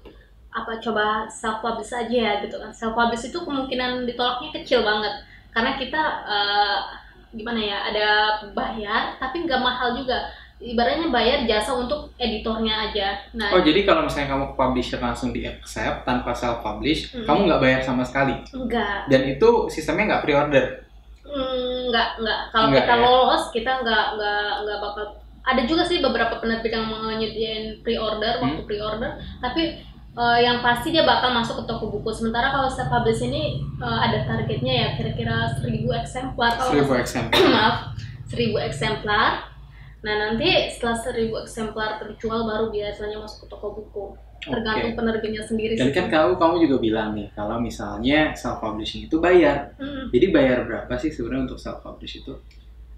apa 0.54 0.78
coba 0.78 1.26
self 1.28 1.60
publish 1.60 1.92
aja 1.92 2.14
ya 2.14 2.34
gitu 2.42 2.56
kan. 2.56 2.70
Self 2.70 2.94
publish 2.94 3.26
itu 3.26 3.38
kemungkinan 3.38 4.06
ditolaknya 4.06 4.50
kecil 4.54 4.82
banget 4.82 5.14
karena 5.50 5.76
kita 5.76 6.02
eh, 6.26 6.78
gimana 7.34 7.58
ya 7.58 7.78
ada 7.84 8.08
bayar 8.54 9.18
tapi 9.18 9.42
nggak 9.44 9.58
mahal 9.58 9.94
juga 9.94 10.30
ibaratnya 10.64 11.10
bayar 11.10 11.44
jasa 11.44 11.74
untuk 11.74 12.14
editornya 12.16 12.88
aja. 12.88 13.20
Nah, 13.34 13.52
Oh 13.52 13.60
jadi 13.60 13.84
kalau 13.84 14.08
misalnya 14.08 14.32
kamu 14.32 14.46
ke 14.48 14.56
publisher 14.56 14.96
langsung 14.98 15.30
di 15.30 15.44
accept 15.44 16.08
tanpa 16.08 16.32
self 16.32 16.64
publish, 16.64 17.12
Hmm. 17.12 17.26
kamu 17.28 17.40
nggak 17.50 17.62
bayar 17.62 17.80
sama 17.84 18.06
sekali. 18.06 18.38
enggak, 18.48 19.12
Dan 19.12 19.28
itu 19.28 19.50
sistemnya 19.68 20.06
nggak 20.08 20.24
pre-order. 20.24 20.66
Hmm, 21.26 21.92
enggak, 21.92 22.16
enggak. 22.16 22.40
Kalau 22.50 22.66
Enggak, 22.70 22.80
kita 22.80 22.96
ya? 22.96 23.04
lolos, 23.04 23.44
kita 23.52 23.72
enggak, 23.82 24.06
enggak, 24.16 24.52
enggak 24.62 24.80
bakal. 24.80 25.06
Ada 25.44 25.62
juga 25.68 25.84
sih 25.84 26.00
beberapa 26.00 26.40
penerbit 26.40 26.72
yang 26.72 26.88
menyediain 26.88 27.66
pre-order, 27.84 28.40
waktu 28.40 28.62
Hmm. 28.64 28.68
pre-order, 28.70 29.12
tapi 29.44 29.84
eh, 30.14 30.40
yang 30.42 30.62
pasti 30.62 30.90
dia 30.90 31.04
bakal 31.04 31.34
masuk 31.34 31.62
ke 31.62 31.64
toko 31.66 31.90
buku. 31.90 32.10
Sementara 32.10 32.50
kalau 32.50 32.70
self 32.70 32.88
publish 32.88 33.22
ini 33.24 33.44
eh, 33.60 33.98
ada 34.00 34.24
targetnya 34.24 34.74
ya, 34.74 34.88
kira-kira 34.96 35.50
1000 35.60 35.90
eksemplar. 35.90 36.52
Kalau 36.56 36.72
Seribu 36.72 36.94
eksemplar. 36.96 37.42
maaf 37.56 37.76
1000 38.28 38.68
eksemplar 38.68 39.32
nah 40.04 40.16
nanti 40.20 40.68
setelah 40.68 41.00
1000 41.00 41.32
eksemplar 41.48 41.96
terjual 41.96 42.44
baru 42.44 42.68
biasanya 42.68 43.24
masuk 43.24 43.48
ke 43.48 43.56
toko 43.56 43.72
buku 43.72 44.06
tergantung 44.44 44.92
Oke. 44.92 45.00
penerbitnya 45.00 45.40
sendiri 45.40 45.80
Dan 45.80 45.88
sih. 45.88 45.96
kan 45.96 46.12
kamu 46.12 46.36
kamu 46.36 46.56
juga 46.68 46.78
bilang 46.84 47.16
nih 47.16 47.32
kalau 47.32 47.56
misalnya 47.64 48.36
self 48.36 48.60
publishing 48.60 49.08
itu 49.08 49.16
bayar. 49.24 49.72
Hmm, 49.80 50.12
Jadi 50.12 50.36
bayar 50.36 50.68
berapa 50.68 50.92
sih 51.00 51.08
sebenarnya 51.08 51.48
untuk 51.48 51.56
self 51.56 51.80
publish 51.80 52.20
itu? 52.20 52.36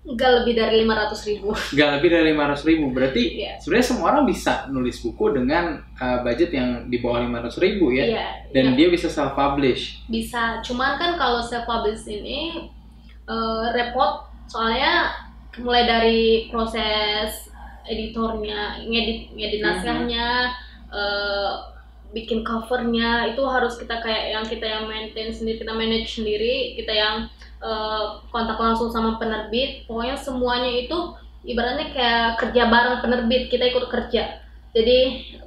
Nggak 0.06 0.32
lebih 0.38 0.54
dari 0.54 0.76
500 0.82 1.18
ribu 1.26 1.50
Nggak 1.74 1.90
lebih 1.98 2.10
dari 2.12 2.26
500 2.30 2.62
ribu. 2.64 2.86
Berarti 2.90 3.24
Iya. 3.36 3.52
sebenarnya 3.58 3.88
semua 3.88 4.06
orang 4.08 4.24
bisa 4.24 4.54
nulis 4.70 4.98
buku 5.00 5.26
dengan 5.34 5.66
uh, 5.96 6.22
budget 6.22 6.50
yang 6.52 6.70
di 6.86 6.98
bawah 7.00 7.20
500 7.20 7.58
ribu 7.58 7.90
ya. 7.90 8.06
iya 8.06 8.28
Dan 8.50 8.66
iya, 8.72 8.78
dia 8.78 8.88
bisa 8.90 9.08
self 9.08 9.34
publish. 9.34 10.06
bisa 10.06 10.62
cuman 10.62 10.96
kan 10.96 11.12
kalau 11.16 11.42
self 11.42 11.66
publish 11.66 12.06
ini 12.06 12.70
eh, 13.26 13.66
repot 13.72 14.22
soalnya 14.46 15.10
mulai 15.58 15.84
dari 15.84 16.22
proses 16.48 17.50
editornya 17.84 18.78
ngedit 18.82 19.32
ngedit 19.32 19.60
Mhm. 19.60 19.66
naskahnya 19.66 20.28
eh, 20.88 21.52
bikin 22.16 22.48
covernya 22.48 23.36
itu 23.36 23.44
harus 23.44 23.76
kita 23.76 24.00
kayak 24.00 24.32
yang 24.32 24.46
kita 24.48 24.64
yang 24.64 24.88
maintain 24.88 25.36
sendiri 25.36 25.60
kita 25.60 25.76
manage 25.76 26.16
sendiri 26.16 26.80
kita 26.80 26.96
yang 26.96 27.16
eh, 27.60 28.04
kontak 28.32 28.56
langsung 28.56 28.88
sama 28.88 29.20
penerbit. 29.20 29.84
Pokoknya 29.84 30.16
semuanya 30.16 30.72
itu 30.72 30.96
ibaratnya 31.44 31.92
kayak 31.92 32.40
kerja 32.40 32.72
bareng 32.72 33.04
penerbit 33.04 33.52
kita 33.52 33.68
ikut 33.68 33.92
kerja. 33.92 34.40
Jadi 34.72 35.00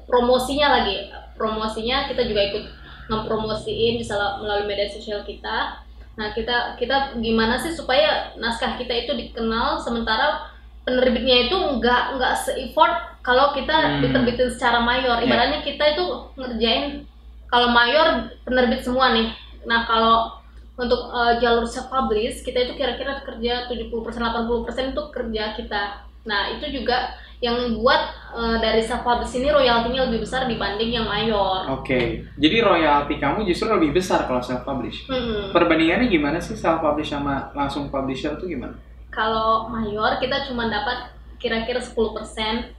promosinya 0.05 0.69
lagi 0.77 1.09
promosinya 1.41 2.05
kita 2.13 2.29
juga 2.29 2.43
ikut 2.53 2.65
ngepromosiin 3.09 3.97
bisa 3.97 4.21
la- 4.21 4.37
melalui 4.45 4.69
media 4.69 4.93
sosial 4.93 5.25
kita. 5.25 5.81
Nah 6.21 6.37
kita 6.37 6.77
kita 6.77 7.17
gimana 7.17 7.57
sih 7.57 7.73
supaya 7.73 8.37
naskah 8.37 8.77
kita 8.77 8.93
itu 8.93 9.17
dikenal 9.17 9.81
sementara 9.81 10.53
penerbitnya 10.89 11.37
itu 11.45 11.57
nggak 11.77 12.17
nggak 12.17 12.33
se-effort 12.35 12.95
kalau 13.21 13.53
kita 13.53 13.77
Hmm. 13.77 14.01
diterbitin 14.01 14.49
secara 14.49 14.81
mayor 14.81 15.21
Iya. 15.21 15.29
ibaratnya 15.29 15.61
kita 15.61 15.85
itu 15.93 16.05
ngerjain 16.35 17.05
kalau 17.47 17.69
mayor 17.69 18.07
penerbit 18.43 18.81
semua 18.81 19.13
nih 19.13 19.29
nah 19.63 19.85
kalau 19.85 20.33
untuk 20.75 21.13
eh, 21.13 21.37
jalur 21.39 21.69
self 21.69 21.87
publish 21.87 22.41
kita 22.41 22.65
itu 22.65 22.73
kira-kira 22.73 23.21
kerja 23.21 23.69
70% 23.69 23.93
80% 24.17 24.89
itu 24.89 25.03
kerja 25.13 25.45
kita 25.53 25.83
nah 26.25 26.49
itu 26.49 26.65
juga 26.73 27.13
yang 27.39 27.55
buat 27.77 28.03
eh, 28.33 28.57
dari 28.59 28.81
self 28.81 29.03
publish 29.03 29.37
ini 29.37 29.49
royaltinya 29.49 30.09
lebih 30.09 30.25
besar 30.25 30.47
dibanding 30.47 30.91
yang 30.91 31.05
mayor 31.05 31.69
Oke. 31.71 32.25
Jadi 32.35 32.57
royalti 32.59 33.15
kamu 33.17 33.45
justru 33.45 33.69
lebih 33.69 33.93
besar 33.93 34.25
kalau 34.25 34.41
self 34.41 34.63
publish. 34.63 35.05
Mm-mm. 35.07 35.53
Perbandingannya 35.53 36.09
gimana 36.09 36.39
sih 36.39 36.55
self 36.55 36.81
publish 36.81 37.11
sama 37.11 37.53
langsung 37.53 37.87
publisher 37.89 38.35
tuh 38.35 38.49
gimana? 38.49 38.73
Kalau 39.19 39.67
mayor 39.67 40.15
kita 40.17 40.47
cuma 40.47 40.71
dapat 40.71 41.11
kira-kira 41.37 41.83
10% 41.83 41.91
10% 41.99 42.71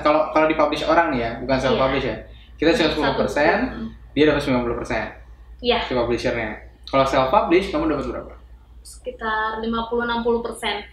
kalau 0.00 0.30
kalau 0.30 0.46
dipublish 0.46 0.86
orang 0.86 1.10
nih 1.10 1.20
ya, 1.20 1.30
bukan 1.42 1.58
self 1.58 1.74
publish 1.76 2.06
ya. 2.06 2.16
Kita 2.54 2.70
cuma 2.94 3.10
10%, 3.10 3.58
Mm. 3.74 3.88
dia 4.14 4.24
dapat 4.30 4.40
90% 4.40 5.10
Iya, 5.58 5.78
si 5.82 5.92
publishernya. 5.92 6.50
Kalau 6.86 7.02
self 7.02 7.28
publish 7.28 7.68
kamu 7.68 7.90
dapat 7.90 8.06
berapa? 8.06 8.34
sekitar 8.80 9.58
50-60%. 9.58 10.84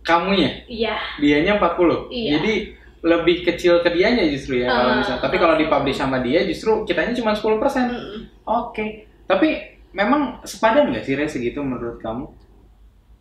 Kamunya, 0.00 0.62
Iya, 0.66 0.96
dianya 1.18 1.56
40. 1.56 2.06
Iya. 2.08 2.38
Jadi 2.38 2.54
lebih 3.00 3.40
kecil 3.42 3.80
ke 3.80 3.88
dianya 3.90 4.28
justru 4.28 4.60
ya 4.60 4.68
kalau 4.68 4.92
Ah, 4.92 4.96
misalnya. 5.00 5.20
Tapi 5.24 5.36
kalau 5.36 5.54
dipublish 5.56 5.96
sama 5.96 6.20
dia 6.20 6.44
justru 6.44 6.84
kitanya 6.84 7.12
cuma 7.12 7.32
10%. 7.32 7.88
Mm-mm. 7.88 8.20
Oke. 8.44 9.08
Tapi 9.24 9.48
memang 9.90 10.38
sepadan 10.44 10.92
nggak 10.92 11.02
sih 11.02 11.16
Res 11.16 11.32
segitu 11.32 11.60
menurut 11.60 11.96
kamu? 11.98 12.28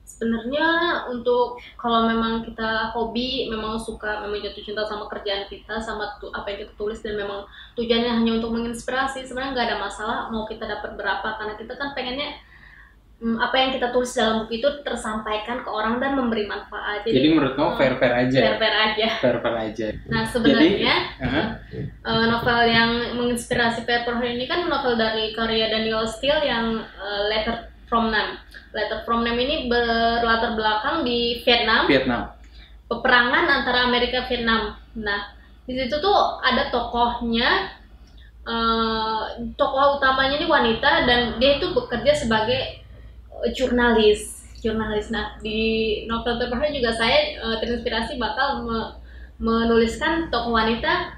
Sebenarnya 0.10 0.68
untuk 1.08 1.46
kalau 1.78 2.10
memang 2.10 2.42
kita 2.42 2.90
hobi 2.92 3.46
memang 3.48 3.78
suka 3.78 4.26
memang 4.26 4.42
jatuh 4.42 4.66
cinta 4.66 4.82
sama 4.84 5.06
kerjaan 5.06 5.46
kita 5.46 5.78
sama 5.78 6.18
tu- 6.18 6.34
apa 6.34 6.50
yang 6.50 6.66
kita 6.66 6.74
tulis 6.76 7.00
dan 7.00 7.14
memang 7.16 7.46
tujuannya 7.74 8.12
hanya 8.18 8.32
untuk 8.36 8.52
menginspirasi 8.52 9.24
sebenarnya 9.24 9.54
nggak 9.54 9.68
ada 9.70 9.78
masalah 9.80 10.20
mau 10.28 10.44
kita 10.44 10.66
dapat 10.66 10.98
berapa 10.98 11.38
karena 11.38 11.54
kita 11.56 11.78
kan 11.78 11.94
pengennya 11.94 12.36
mm, 13.22 13.38
apa 13.38 13.56
yang 13.56 13.72
kita 13.72 13.94
tulis 13.94 14.12
dalam 14.12 14.44
buku 14.44 14.58
itu 14.58 14.70
tersampaikan 14.82 15.62
ke 15.62 15.70
orang 15.70 16.02
dan 16.02 16.18
memberi 16.18 16.44
manfaat 16.44 17.06
Jadi, 17.06 17.16
jadi, 17.16 17.28
menurut 17.30 17.54
kamu 17.54 17.72
fair 17.78 17.94
fair 17.96 18.14
aja. 18.18 18.40
fair 18.42 18.56
fair 18.58 18.76
aja 18.76 19.08
Fair 19.22 19.38
fair 19.40 19.56
aja. 19.56 19.88
nah 20.10 20.24
sebenarnya 20.26 20.94
Aha. 21.22 21.42
eh, 22.04 22.26
novel 22.28 22.60
yang 22.66 22.92
menginspirasi 23.16 23.86
paper 23.86 24.18
ini 24.20 24.50
kan 24.50 24.66
novel 24.66 24.98
dari 24.98 25.32
karya 25.32 25.70
Daniel 25.70 26.04
Steele 26.04 26.42
yang 26.42 26.66
eh, 26.82 27.22
Letter 27.30 27.69
from 27.90 28.14
Nam. 28.14 28.38
Letter 28.72 29.02
from 29.04 29.26
Nam 29.26 29.36
ini 29.42 29.66
berlatar 29.66 30.54
belakang 30.54 31.02
di 31.02 31.42
Vietnam, 31.42 31.90
Vietnam. 31.90 32.38
peperangan 32.86 33.46
antara 33.50 33.90
Amerika 33.90 34.30
Vietnam. 34.30 34.78
Nah, 34.94 35.34
di 35.66 35.74
situ 35.74 35.98
tuh 35.98 36.18
ada 36.46 36.70
tokohnya, 36.70 37.74
eh, 38.46 39.22
tokoh 39.58 39.98
utamanya 39.98 40.38
ini 40.38 40.48
wanita 40.48 41.10
dan 41.10 41.42
dia 41.42 41.58
itu 41.58 41.74
bekerja 41.74 42.14
sebagai 42.14 42.86
eh, 43.42 43.50
jurnalis. 43.58 44.38
Jurnalis. 44.62 45.10
Nah, 45.10 45.42
di 45.42 46.04
novel 46.06 46.38
papernya 46.38 46.78
juga 46.78 46.92
saya 46.94 47.42
eh, 47.42 47.56
terinspirasi 47.58 48.22
bakal 48.22 48.70
me- 48.70 48.94
menuliskan 49.40 50.28
tokoh 50.30 50.52
wanita 50.52 51.16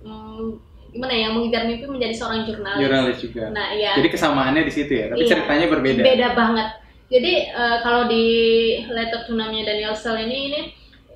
hmm, 0.00 0.56
gimana 0.88 1.12
ya 1.12 1.28
mengejar 1.30 1.62
mimpi 1.64 1.84
menjadi 1.84 2.14
seorang 2.16 2.48
jurnalis. 2.48 2.80
Jurnalis 2.80 3.18
juga. 3.20 3.44
Nah, 3.52 3.68
ya. 3.76 3.92
Jadi 3.96 4.08
kesamaannya 4.08 4.62
di 4.64 4.72
situ 4.72 4.92
ya, 4.92 5.06
tapi 5.08 5.22
Iya. 5.24 5.30
ceritanya 5.36 5.66
berbeda. 5.68 6.00
Beda 6.00 6.28
banget. 6.32 6.68
Jadi 7.08 7.32
eh, 7.46 7.76
kalau 7.80 8.02
di 8.04 8.24
Letter 8.86 9.24
to 9.24 9.32
Namnya 9.32 9.64
Daniel 9.64 9.92
Steele 9.92 10.24
ini 10.24 10.38
ini 10.48 10.60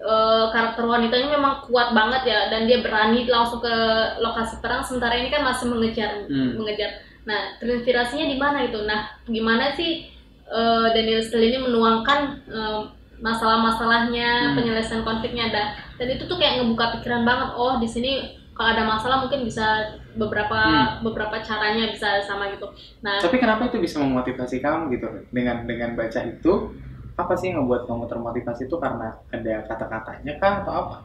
eh, 0.02 0.44
karakter 0.50 0.82
wanitanya 0.82 1.28
memang 1.30 1.62
kuat 1.64 1.92
banget 1.92 2.26
ya 2.26 2.40
dan 2.48 2.64
dia 2.66 2.80
berani 2.80 3.22
langsung 3.24 3.60
ke 3.60 3.74
lokasi 4.18 4.58
perang 4.58 4.82
sementara 4.82 5.14
ini 5.14 5.28
kan 5.28 5.44
masih 5.44 5.68
mengejar 5.68 6.26
Hmm. 6.26 6.56
mengejar. 6.56 6.90
Nah, 7.22 7.54
terinspirasinya 7.60 8.26
di 8.26 8.34
mana 8.34 8.66
itu? 8.66 8.82
Nah, 8.82 9.06
gimana 9.24 9.72
sih 9.72 10.10
eh, 10.48 10.86
Daniel 10.92 11.22
Steele 11.22 11.48
ini 11.48 11.58
menuangkan 11.62 12.20
eh, 12.50 12.80
masalah-masalahnya, 13.22 14.52
Hmm. 14.52 14.54
penyelesaian 14.58 15.02
konfliknya 15.02 15.48
ada. 15.48 15.62
Dan 15.96 16.10
itu 16.10 16.26
tuh 16.26 16.36
kayak 16.36 16.58
ngebuka 16.58 16.98
pikiran 16.98 17.22
banget. 17.22 17.48
Oh, 17.54 17.78
di 17.78 17.86
sini 17.86 18.12
kalau 18.52 18.68
ada 18.68 18.84
masalah 18.84 19.24
mungkin 19.24 19.42
bisa 19.42 19.64
beberapa 20.12 20.60
Hmm. 20.60 21.00
beberapa 21.00 21.40
caranya 21.40 21.88
bisa 21.88 22.20
sama 22.22 22.52
gitu. 22.52 22.68
Nah, 23.00 23.16
Tapi 23.16 23.40
kenapa 23.40 23.66
itu 23.66 23.80
bisa 23.80 23.96
memotivasi 23.96 24.60
kamu 24.60 24.92
gitu 24.92 25.08
dengan 25.32 25.64
dengan 25.64 25.96
baca 25.96 26.20
itu? 26.22 26.76
Apa 27.12 27.32
sih 27.32 27.48
yang 27.48 27.64
ngebuat 27.64 27.84
kamu 27.84 28.04
termotivasi 28.08 28.66
itu 28.66 28.76
karena 28.76 29.16
ada 29.28 29.54
kata-katanya 29.66 30.32
kah 30.36 30.54
atau 30.64 30.72
apa? 30.74 30.96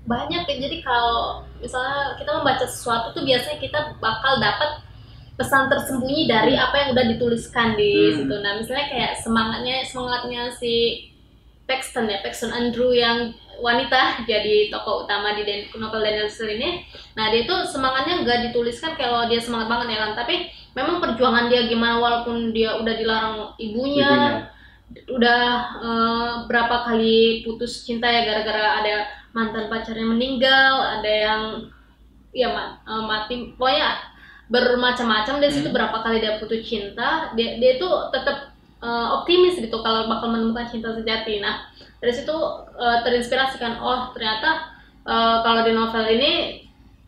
banyak 0.00 0.42
ya 0.48 0.56
jadi 0.58 0.80
kalau 0.80 1.44
misalnya 1.60 2.16
kita 2.16 2.30
membaca 2.32 2.64
sesuatu 2.64 3.12
tuh 3.12 3.22
biasanya 3.22 3.60
kita 3.60 3.78
bakal 4.00 4.40
dapat 4.40 4.80
pesan 5.36 5.68
tersembunyi 5.68 6.24
dari 6.24 6.56
apa 6.56 6.72
yang 6.74 6.88
udah 6.96 7.04
dituliskan 7.14 7.76
di 7.76 7.92
Hmm. 8.10 8.16
situ 8.24 8.34
nah 8.40 8.56
misalnya 8.56 8.86
kayak 8.88 9.12
semangatnya 9.20 9.84
semangatnya 9.84 10.42
si 10.50 11.04
Paxton 11.68 12.08
ya 12.08 12.24
Paxton 12.24 12.50
Andrew 12.50 12.90
yang 12.90 13.36
wanita 13.60 14.24
jadi 14.24 14.72
tokoh 14.72 15.04
utama 15.04 15.32
di 15.32 15.44
Dan- 15.44 15.68
novel 15.76 16.00
Daniel 16.00 16.26
Steele 16.26 16.56
ini 16.56 16.70
nah 17.14 17.28
dia 17.28 17.44
tuh 17.44 17.62
semangatnya 17.64 18.24
nggak 18.24 18.38
dituliskan 18.50 18.96
kalau 18.96 19.28
dia 19.28 19.38
semangat 19.38 19.68
banget 19.68 19.94
ya 19.94 19.98
kan 20.04 20.12
tapi 20.16 20.48
memang 20.72 20.98
perjuangan 20.98 21.46
dia 21.46 21.66
gimana 21.66 21.98
walaupun 21.98 22.50
dia 22.50 22.78
udah 22.78 22.94
dilarang 22.94 23.34
ibunya, 23.58 24.06
Ibunya. 24.06 24.32
udah 25.06 25.42
eh, 25.82 26.32
berapa 26.46 26.76
kali 26.86 27.42
putus 27.42 27.82
cinta 27.82 28.06
ya 28.06 28.22
gara-gara 28.22 28.82
ada 28.82 28.96
mantan 29.30 29.66
pacarnya 29.66 30.02
meninggal, 30.02 30.72
ada 30.98 31.06
yang 31.10 31.42
ya 32.30 32.50
ma- 32.50 32.78
eh, 32.82 33.02
mati, 33.02 33.34
pokoknya 33.54 33.98
bermacam-macam 34.50 35.38
dari 35.38 35.52
situ 35.54 35.70
Hmm. 35.70 35.76
berapa 35.78 35.96
kali 36.02 36.18
dia 36.18 36.38
putus 36.42 36.66
cinta, 36.66 37.30
dia 37.34 37.58
dia 37.58 37.78
itu 37.78 37.86
tetap 38.10 38.50
eh, 38.80 39.08
optimis 39.12 39.60
gitu 39.60 39.76
kalau 39.82 40.08
bakal 40.08 40.32
menemukan 40.32 40.64
cinta 40.66 40.90
sejati. 40.90 41.38
Nah 41.38 41.69
dari 42.00 42.12
situ 42.12 42.32
eh, 42.74 42.98
terinspirasi 43.04 43.56
kan, 43.56 43.76
oh 43.78 44.10
ternyata 44.10 44.72
eh, 45.02 45.36
kalau 45.40 45.60
di 45.62 45.72
novel 45.72 46.04
ini 46.08 46.32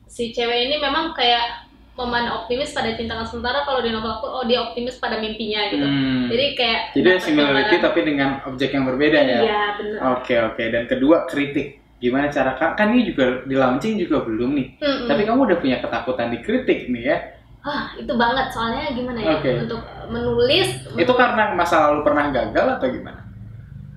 si 0.07 0.31
cewek 0.31 0.69
ini 0.69 0.77
memang 0.77 1.13
kayak 1.13 1.65
momen 1.93 2.25
optimis 2.25 2.73
pada 2.73 2.93
cinta 2.93 3.21
sementara 3.23 3.65
kalau 3.65 3.81
di 3.81 3.89
novel 3.89 4.17
aku 4.17 4.25
oh 4.25 4.45
dia 4.45 4.61
optimis 4.63 4.97
pada 4.97 5.17
mimpinya 5.17 5.69
gitu 5.69 5.85
Hmm. 5.85 6.25
jadi 6.25 6.45
kayak 6.57 6.81
Jadi 6.97 7.09
similarity 7.21 7.77
tapi 7.79 8.01
dengan 8.01 8.41
objek 8.45 8.73
yang 8.73 8.85
berbeda 8.85 9.19
ya. 9.21 9.41
iya 9.41 9.63
benar 9.77 10.01
Oke 10.17 10.35
oke. 10.41 10.63
Dan 10.69 10.89
kedua 10.89 11.29
kritik. 11.29 11.81
Gimana 12.01 12.27
cara 12.29 12.57
kan 12.57 12.75
kan 12.75 12.91
ini 12.91 13.07
juga 13.07 13.47
di 13.47 13.55
launching 13.55 13.95
juga 13.95 14.25
belum 14.27 14.51
nih. 14.57 14.69
Mm-mm. 14.81 15.07
Tapi 15.07 15.23
kamu 15.23 15.41
udah 15.47 15.59
punya 15.61 15.79
ketakutan 15.79 16.33
dikritik 16.33 16.89
nih 16.89 17.05
ya. 17.07 17.17
ah 17.63 17.95
itu 17.95 18.11
banget 18.19 18.51
soalnya 18.51 18.91
gimana 18.91 19.23
ya 19.23 19.39
Oke. 19.39 19.51
untuk 19.63 19.79
menulis 20.11 20.83
Itu 20.99 21.15
karena 21.15 21.55
masa 21.55 21.87
lalu 21.95 22.03
pernah 22.03 22.27
gagal 22.35 22.67
atau 22.75 22.89
gimana? 22.91 23.22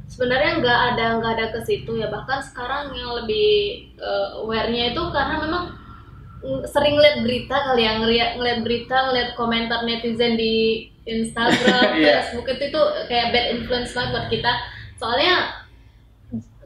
Sebenarnya 0.05 0.61
nggak 0.61 0.79
ada 0.93 1.05
nggak 1.17 1.33
ada 1.37 1.45
ke 1.51 1.59
situ 1.65 1.97
ya 1.97 2.07
bahkan 2.07 2.39
sekarang 2.39 2.93
yang 2.93 3.11
lebih 3.17 3.49
uh, 3.97 4.43
aware-nya 4.45 4.93
itu 4.93 5.01
karena 5.09 5.35
memang 5.41 5.63
sering 6.69 6.93
lihat 6.95 7.25
berita 7.25 7.57
kali 7.57 7.83
ya 7.83 7.97
ngeliat 7.97 8.29
ngeliat 8.37 8.59
berita 8.61 9.09
ngeliat 9.09 9.29
komentar 9.33 9.81
netizen 9.81 10.37
di 10.37 10.85
Instagram 11.03 11.89
Iya. 11.97 12.21
Facebook 12.21 12.45
itu 12.53 12.69
itu 12.69 12.81
kayak 13.09 13.33
bad 13.33 13.45
influence 13.57 13.91
banget 13.97 14.09
buat 14.13 14.27
kita 14.29 14.51
soalnya 14.95 15.35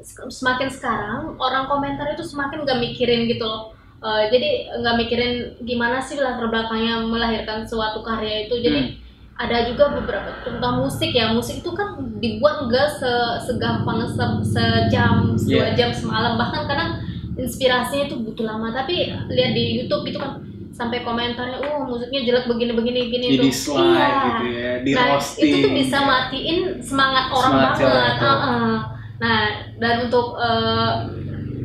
se- 0.04 0.32
semakin 0.32 0.68
sekarang 0.68 1.22
orang 1.40 1.66
komentar 1.68 2.12
itu 2.12 2.24
semakin 2.24 2.64
nggak 2.64 2.80
mikirin 2.80 3.28
gitu 3.28 3.46
loh 3.46 3.76
Uh, 4.00 4.32
jadi 4.32 4.80
nggak 4.80 4.96
mikirin 4.96 5.34
gimana 5.68 6.00
sih 6.00 6.16
latar 6.16 6.48
belakangnya 6.48 7.04
melahirkan 7.04 7.68
suatu 7.68 8.00
karya 8.00 8.48
itu 8.48 8.56
jadi 8.64 8.80
Hmm. 8.80 8.96
Ada 9.40 9.64
juga 9.64 9.96
beberapa 9.96 10.36
tentang 10.44 10.84
musik 10.84 11.10
ya 11.10 11.32
musik 11.32 11.64
itu 11.64 11.72
kan 11.72 11.96
dibuat 12.20 12.68
enggak 12.68 12.92
se 12.92 13.12
segampang 13.42 14.04
se 14.06 14.20
sejam 14.46 15.32
dua 15.34 15.72
Yeah. 15.72 15.76
jam 15.76 15.90
semalam 15.90 16.36
bahkan 16.36 16.68
kadang 16.68 17.00
inspirasinya 17.34 18.06
itu 18.06 18.20
butuh 18.20 18.44
lama 18.44 18.76
tapi 18.76 19.08
lihat 19.26 19.52
di 19.54 19.80
YouTube 19.80 20.04
itu 20.06 20.20
kan 20.20 20.44
sampai 20.70 21.02
komentarnya 21.02 21.60
oh 21.62 21.84
musiknya 21.84 22.20
jelek 22.22 22.46
begini 22.46 22.72
begini 22.72 23.00
gini 23.10 23.26
Di 23.26 23.36
tuh 23.36 23.46
dislike 23.46 23.80
Iya. 23.80 24.20
gitu 24.22 24.46
ya, 24.50 24.72
di 24.80 24.92
nah, 24.92 25.06
roasting. 25.10 25.44
itu 25.46 25.56
tuh 25.60 25.72
bisa 25.74 25.98
matiin 26.00 26.58
semangat 26.80 27.26
orang 27.30 27.52
Semangat 27.52 27.76
banget 27.80 28.14
tuh. 28.16 28.28
Heeh. 28.28 28.76
nah 29.18 29.40
dan 29.78 29.94
untuk 30.04 30.28
eh, 30.38 30.92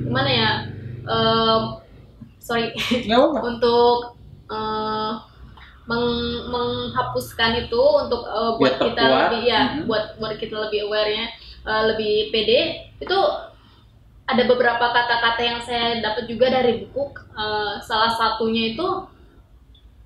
gimana 0.01 0.31
ya 0.31 0.51
eh, 1.05 1.59
sorry 2.39 2.71
untuk 3.51 4.19
eh, 4.47 4.84
meng- 5.85 6.45
menghapuskan 6.49 7.67
itu 7.67 7.77
untuk 7.77 8.25
eh, 8.25 8.53
buat 8.57 8.75
Biar 8.77 8.85
kita 8.89 9.03
terkuat. 9.03 9.21
lebih 9.29 9.43
ya 9.45 9.61
Mhm. 9.61 9.85
buat 9.89 10.05
buat 10.17 10.33
kita 10.41 10.57
lebih 10.69 10.81
aware-nya 10.89 11.27
eh, 11.65 11.83
lebih 11.93 12.15
pede 12.33 12.61
itu 12.99 13.19
ada 14.25 14.43
beberapa 14.49 14.81
kata-kata 14.89 15.41
yang 15.45 15.61
saya 15.61 16.01
dapat 16.01 16.25
juga 16.27 16.49
dari 16.51 16.85
buku 16.85 17.05
Eh, 17.35 17.75
salah 17.83 18.15
satunya 18.15 18.73
itu 18.73 18.87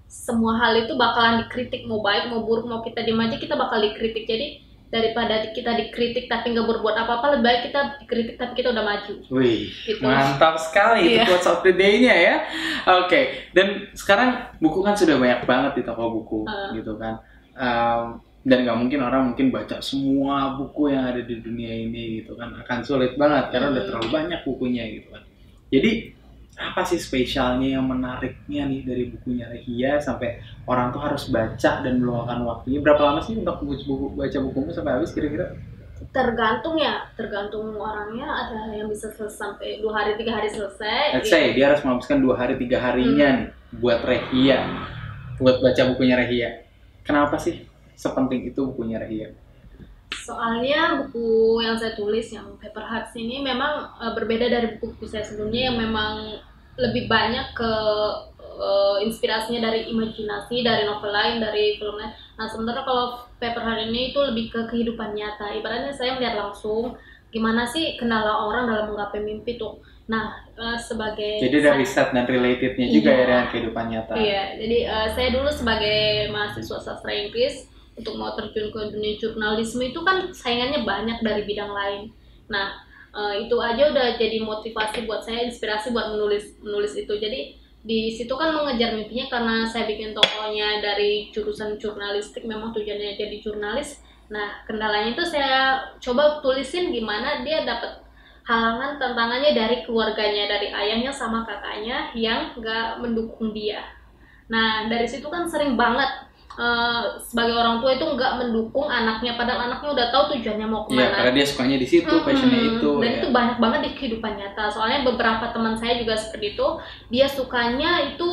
semua 0.08 0.56
hal 0.56 0.72
itu 0.80 0.96
bakalan 0.96 1.44
dikritik 1.44 1.84
mau 1.84 2.00
baik 2.00 2.32
mau 2.32 2.40
buruk 2.40 2.64
mau 2.64 2.80
kita 2.80 3.04
diem 3.04 3.20
aja 3.20 3.36
kita 3.36 3.52
bakal 3.52 3.76
dikritik 3.78 4.24
jadi 4.24 4.64
daripada 4.88 5.52
kita 5.52 5.76
dikritik 5.76 6.26
tapi 6.26 6.50
nggak 6.50 6.64
berbuat 6.64 6.96
apa-apa 6.96 7.36
lebih 7.36 7.44
baik 7.44 7.60
kita 7.68 7.80
dikritik 8.00 8.36
tapi 8.36 8.52
kita 8.56 8.72
udah 8.72 8.84
maju 8.84 9.14
Wih, 9.28 9.68
Gitu. 9.84 10.00
mantap 10.00 10.56
sekali 10.56 11.00
itu 11.04 11.20
Iya. 11.20 11.24
quotes 11.28 11.44
of 11.44 11.60
the 11.60 11.72
day-nya 11.72 12.14
ya. 12.16 12.36
Oke, 13.04 13.20
dan 13.52 13.92
sekarang 13.92 14.30
buku 14.58 14.80
kan 14.80 14.96
sudah 14.96 15.20
banyak 15.20 15.44
banget 15.44 15.72
di 15.76 15.82
toko 15.84 16.08
buku, 16.10 16.40
Ah. 16.48 16.72
gitu 16.72 16.96
kan. 16.96 17.20
Um, 17.52 18.24
dan 18.42 18.64
nggak 18.64 18.78
mungkin 18.78 19.00
orang 19.02 19.22
mungkin 19.28 19.52
baca 19.52 19.76
semua 19.78 20.56
buku 20.56 20.88
yang 20.88 21.04
ada 21.04 21.20
di 21.20 21.36
dunia 21.36 21.68
ini 21.68 22.24
gitu 22.24 22.32
kan 22.32 22.48
akan 22.56 22.78
sulit 22.80 23.12
banget 23.14 23.52
karena 23.52 23.68
udah 23.68 23.82
Hmm. 23.84 23.88
terlalu 23.92 24.08
banyak 24.08 24.40
bukunya 24.42 24.84
gitu 24.88 25.12
kan. 25.12 25.20
Jadi 25.68 26.16
apa 26.58 26.82
sih 26.82 26.98
spesialnya 26.98 27.78
yang 27.78 27.86
menariknya 27.86 28.66
nih 28.66 28.82
dari 28.82 29.04
bukunya 29.14 29.46
Rehia 29.46 30.02
sampai 30.02 30.42
orang 30.66 30.90
tuh 30.90 30.98
harus 31.06 31.30
baca 31.30 31.72
dan 31.86 32.02
meluangkan 32.02 32.42
waktunya 32.42 32.82
berapa 32.82 32.98
lama 32.98 33.22
sih 33.22 33.38
untuk 33.38 33.62
buku, 33.62 33.86
buku- 33.86 34.14
baca 34.18 34.38
bukumu 34.42 34.74
sampai 34.74 34.98
habis 34.98 35.14
kira-kira? 35.14 35.54
tergantung 36.14 36.78
ya 36.78 37.10
tergantung 37.18 37.74
orangnya 37.74 38.30
ada 38.30 38.70
yang 38.70 38.86
bisa 38.86 39.10
selesai 39.10 39.34
sampai 39.34 39.82
dua 39.82 39.98
hari 39.98 40.14
tiga 40.14 40.38
hari 40.38 40.46
selesai 40.46 41.18
Let's 41.18 41.26
say 41.26 41.50
dia 41.58 41.74
harus 41.74 41.82
menghabiskan 41.82 42.22
dua 42.22 42.38
hari 42.38 42.54
tiga 42.54 42.78
harinya 42.78 43.28
nih 43.34 43.48
buat 43.82 44.00
Rehia, 44.06 44.62
buat 45.36 45.60
baca 45.60 45.82
bukunya 45.92 46.16
Rehia. 46.16 46.64
Kenapa 47.04 47.36
sih 47.36 47.66
sepenting 47.98 48.48
itu 48.48 48.60
bukunya 48.62 48.96
Rehia? 48.96 49.34
Soalnya 50.12 51.04
buku 51.04 51.60
yang 51.60 51.76
saya 51.76 51.92
tulis 51.92 52.28
yang 52.32 52.56
Paper 52.56 52.84
Hearts 52.84 53.12
ini 53.16 53.40
memang 53.40 53.92
eh, 54.00 54.12
berbeda 54.16 54.46
dari 54.48 54.66
buku-buku 54.76 55.04
saya 55.04 55.24
sebelumnya 55.24 55.72
yang 55.72 55.76
memang 55.76 56.40
lebih 56.78 57.10
banyak 57.10 57.52
ke 57.52 57.72
eh, 58.38 58.96
inspirasinya 59.04 59.68
dari 59.68 59.88
imajinasi 59.88 60.64
dari 60.64 60.84
novel 60.84 61.12
lain 61.12 61.40
dari 61.40 61.76
film 61.76 61.96
lain 61.96 62.12
nah 62.36 62.46
sementara 62.48 62.84
kalau 62.84 63.24
Paper 63.38 63.62
Heart 63.62 63.88
ini 63.90 64.12
itu 64.12 64.20
lebih 64.20 64.50
ke 64.50 64.60
kehidupan 64.68 65.12
nyata 65.12 65.52
ibaratnya 65.54 65.92
saya 65.92 66.16
melihat 66.16 66.38
langsung 66.38 66.96
gimana 67.28 67.68
sih 67.68 68.00
kendala 68.00 68.48
orang 68.48 68.64
dalam 68.64 68.88
menggapai 68.88 69.20
mimpi 69.20 69.60
tuh 69.60 69.76
nah 70.08 70.40
eh, 70.56 70.78
sebagai 70.80 71.44
Jadi 71.44 71.56
dari 71.60 71.84
riset 71.84 72.08
dan 72.16 72.24
relatednya 72.24 72.86
juga 72.88 73.10
Iya. 73.12 73.20
ya 73.20 73.24
dengan 73.28 73.46
kehidupan 73.52 73.84
nyata. 73.92 74.12
Iya, 74.16 74.42
jadi 74.56 74.78
eh, 74.88 75.08
saya 75.12 75.28
dulu 75.36 75.50
sebagai 75.52 76.00
mahasiswa 76.32 76.78
sastra 76.80 77.12
Inggris 77.12 77.68
untuk 77.98 78.14
mau 78.16 78.32
terjun 78.38 78.70
ke 78.70 78.80
dunia 78.94 79.14
jurnalisme 79.18 79.82
itu 79.82 80.00
kan 80.06 80.30
saingannya 80.30 80.86
banyak 80.86 81.18
dari 81.20 81.42
bidang 81.44 81.70
lain. 81.74 82.02
Nah, 82.48 82.78
eh, 83.12 83.44
itu 83.44 83.56
aja 83.58 83.90
udah 83.90 84.16
jadi 84.16 84.40
motivasi 84.40 85.04
buat 85.04 85.26
saya, 85.26 85.44
inspirasi 85.44 85.90
buat 85.90 86.14
menulis 86.14 86.56
menulis 86.62 86.94
itu. 86.94 87.12
Jadi 87.18 87.58
di 87.82 88.10
situ 88.10 88.34
kan 88.34 88.54
mengejar 88.54 88.94
mimpinya 88.94 89.26
karena 89.30 89.54
saya 89.66 89.86
bikin 89.86 90.14
tokohnya 90.14 90.82
dari 90.82 91.30
jurusan 91.34 91.78
jurnalistik, 91.78 92.46
memang 92.46 92.70
tujuannya 92.70 93.18
jadi 93.18 93.36
jurnalis. 93.42 94.02
Nah, 94.28 94.62
kendalanya 94.68 95.16
itu 95.16 95.24
saya 95.24 95.82
coba 95.98 96.38
tulisin 96.44 96.92
gimana 96.92 97.42
dia 97.42 97.64
dapat 97.64 98.08
halangan 98.48 98.96
tantangannya 98.96 99.52
dari 99.52 99.84
keluarganya 99.84 100.48
dari 100.48 100.72
ayahnya 100.72 101.12
sama 101.12 101.44
kakaknya 101.44 102.08
yang 102.16 102.56
nggak 102.56 102.96
mendukung 103.04 103.52
dia 103.52 103.84
nah 104.48 104.88
dari 104.88 105.04
situ 105.04 105.28
kan 105.28 105.44
sering 105.44 105.76
banget 105.76 106.08
eh, 106.58 107.02
sebagai 107.20 107.54
orang 107.54 107.78
tua 107.78 107.90
itu 107.92 108.04
nggak 108.04 108.32
mendukung 108.36 108.84
anaknya 108.84 109.32
padahal 109.34 109.60
anaknya 109.64 109.88
udah 109.90 110.06
tahu 110.10 110.24
tujuannya 110.32 110.66
mau 110.66 110.82
Iya, 110.84 110.90
ke 110.90 110.94
mana 110.98 111.14
karena 111.16 111.32
dia 111.32 111.46
sukanya 111.46 111.76
di 111.76 111.86
situ, 111.86 112.10
Mm-mm. 112.10 112.26
passionnya 112.26 112.60
itu. 112.68 112.90
dan 112.98 113.06
ya. 113.06 113.16
itu 113.16 113.26
banyak 113.30 113.56
banget 113.56 113.80
di 113.80 113.90
kehidupan 113.94 114.32
nyata 114.34 114.64
soalnya 114.66 114.98
beberapa 115.04 115.44
teman 115.48 115.72
saya 115.72 115.94
juga 115.96 116.14
seperti 116.14 116.46
itu 116.52 116.66
dia 117.08 117.26
sukanya 117.26 117.90
itu 118.08 118.26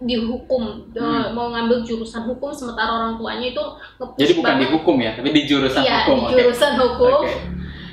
dihukum 0.00 0.62
eh, 0.90 0.98
Hmm. 0.98 1.30
mau 1.30 1.46
ngambil 1.48 1.82
jurusan 1.82 2.22
hukum 2.24 2.50
sementara 2.50 2.90
orang 2.92 3.14
tuanya 3.16 3.46
itu 3.48 3.64
Jadi 4.16 4.32
bukan 4.34 4.42
banget 4.48 4.60
di 4.60 4.66
hukum 4.68 4.96
ya, 4.98 5.10
tapi 5.14 5.28
di 5.30 5.42
jurusan 5.44 5.78
iya 5.80 5.98
hukum. 6.02 6.18
di 6.18 6.32
jurusan 6.32 6.72
hukum 6.76 7.22
Oke. 7.22 7.34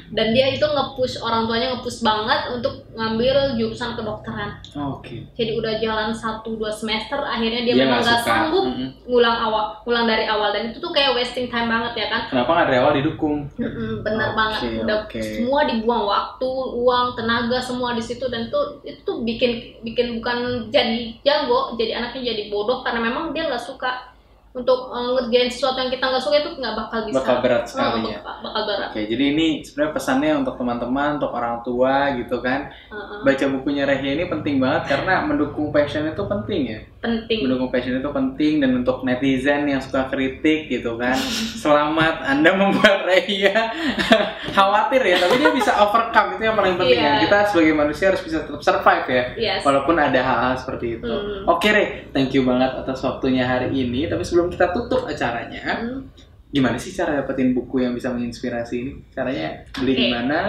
Dan 0.10 0.34
dia 0.34 0.50
itu 0.50 0.66
nge-push 0.66 1.22
orang 1.22 1.46
tuanya 1.46 1.78
nge-push 1.78 2.02
banget 2.02 2.42
untuk 2.50 2.74
ngambil 2.98 3.56
jurusan 3.56 3.96
kedokteran 3.96 4.58
Oke. 4.76 5.24
jadi 5.38 5.56
udah 5.56 5.74
jalan 5.80 6.10
satu 6.12 6.58
dua 6.58 6.74
semester 6.74 7.22
akhirnya 7.22 7.64
dia, 7.64 7.76
Dia 7.78 7.86
memang 7.88 8.02
nggak 8.02 8.22
sanggup 8.26 8.66
Mm-mm. 8.68 8.90
ngulang 9.08 9.38
awal 9.40 9.78
ngulang 9.86 10.06
dari 10.10 10.26
awal 10.26 10.50
dan 10.52 10.74
itu 10.74 10.82
tuh 10.82 10.92
kayak 10.92 11.16
wasting 11.16 11.48
time 11.48 11.70
banget 11.70 11.94
ya 11.96 12.08
kan 12.10 12.22
Kenapa 12.28 12.50
nggak 12.52 12.68
dari 12.68 12.78
awal 12.82 12.94
didukung? 12.98 13.38
Mm-mm, 13.56 14.02
bener 14.04 14.30
Oke, 14.34 14.38
banget 14.38 14.62
udah 14.84 14.98
oke. 15.06 15.22
semua 15.22 15.62
dibuang 15.64 16.04
waktu 16.04 16.50
uang 16.76 17.08
tenaga 17.16 17.58
semua 17.62 17.94
di 17.94 18.04
situ 18.04 18.26
dan 18.28 18.50
itu 18.50 18.60
itu 18.84 19.00
tuh 19.06 19.22
bikin 19.24 19.80
bikin 19.86 20.20
bukan 20.20 20.68
jadi 20.74 21.14
jago 21.24 21.78
jadi 21.78 22.02
anaknya 22.02 22.34
jadi 22.34 22.50
bodoh 22.50 22.82
karena 22.82 23.00
memang 23.00 23.32
dia 23.32 23.48
nggak 23.48 23.62
suka 23.62 24.09
untuk 24.50 24.80
eh, 24.90 25.10
ngerjain 25.14 25.50
sesuatu 25.50 25.78
yang 25.78 25.92
kita 25.94 26.06
nggak 26.10 26.24
suka 26.26 26.36
itu 26.42 26.50
nggak 26.58 26.76
bakal 26.76 27.00
bisa 27.06 27.18
Bakal 27.22 27.36
berat 27.46 27.62
Oh, 27.62 27.70
sekali 27.70 28.00
ya. 28.10 28.20
bakal, 28.20 28.36
bakal 28.42 28.62
berat 28.66 28.90
Oke, 28.90 29.02
jadi 29.06 29.24
ini 29.30 29.48
sebenarnya 29.62 29.94
pesannya 29.94 30.32
untuk 30.42 30.56
teman-teman, 30.58 31.10
untuk 31.22 31.32
orang 31.32 31.56
tua 31.62 31.96
gitu 32.18 32.38
kan. 32.42 32.60
Heeh. 32.90 33.20
Baca 33.22 33.46
bukunya 33.54 33.84
Rehia 33.86 34.12
ini 34.18 34.26
penting 34.26 34.58
banget 34.58 34.84
karena 34.90 35.22
mendukung 35.22 35.70
passion 35.70 36.10
itu 36.10 36.24
penting 36.26 36.62
ya. 36.66 36.80
Penting 37.00 37.48
Mendukung 37.48 37.72
passion 37.72 37.96
itu 37.96 38.12
penting 38.12 38.60
dan 38.60 38.76
untuk 38.76 39.08
netizen 39.08 39.64
yang 39.66 39.80
suka 39.80 40.12
kritik 40.12 40.68
gitu 40.68 41.00
kan. 41.00 41.16
Selamat 41.56 42.28
Anda 42.28 42.52
membuat 42.52 43.08
Rehia 43.08 43.72
khawatir 44.58 45.02
ya, 45.02 45.18
tapi 45.18 45.40
dia 45.40 45.52
bisa 45.52 45.72
overcome 45.80 46.36
itu 46.36 46.44
yang 46.44 46.60
paling 46.60 46.76
penting 46.76 47.00
ya. 47.00 47.16
Iya. 47.16 47.22
Kita 47.24 47.38
sebagai 47.48 47.74
manusia 47.74 48.06
harus 48.12 48.20
bisa 48.20 48.44
tetap 48.44 48.60
survive 48.60 49.08
ya. 49.08 49.24
yes 49.40 49.62
Walaupun 49.64 49.96
ada 49.96 50.20
hal-hal 50.20 50.54
seperti 50.60 51.00
itu. 51.00 51.08
Hmm. 51.08 51.48
Oke 51.48 51.72
Re, 51.72 51.86
thank 52.12 52.36
you 52.36 52.44
banget 52.44 52.76
atas 52.76 53.00
waktunya 53.00 53.48
hari 53.48 53.72
ini. 53.72 54.12
Tapi 54.12 54.22
sebelum 54.22 54.52
kita 54.52 54.76
tutup 54.76 55.08
acaranya, 55.08 55.64
Hmm. 55.80 56.12
gimana 56.50 56.76
sih 56.76 56.92
cara 56.92 57.16
dapetin 57.16 57.56
buku 57.56 57.80
yang 57.80 57.96
bisa 57.96 58.12
menginspirasi 58.12 58.76
ini? 58.76 58.92
Caranya 59.10 59.64
beli 59.72 59.94
di 59.96 60.06
Oke. 60.06 60.12
mana? 60.12 60.40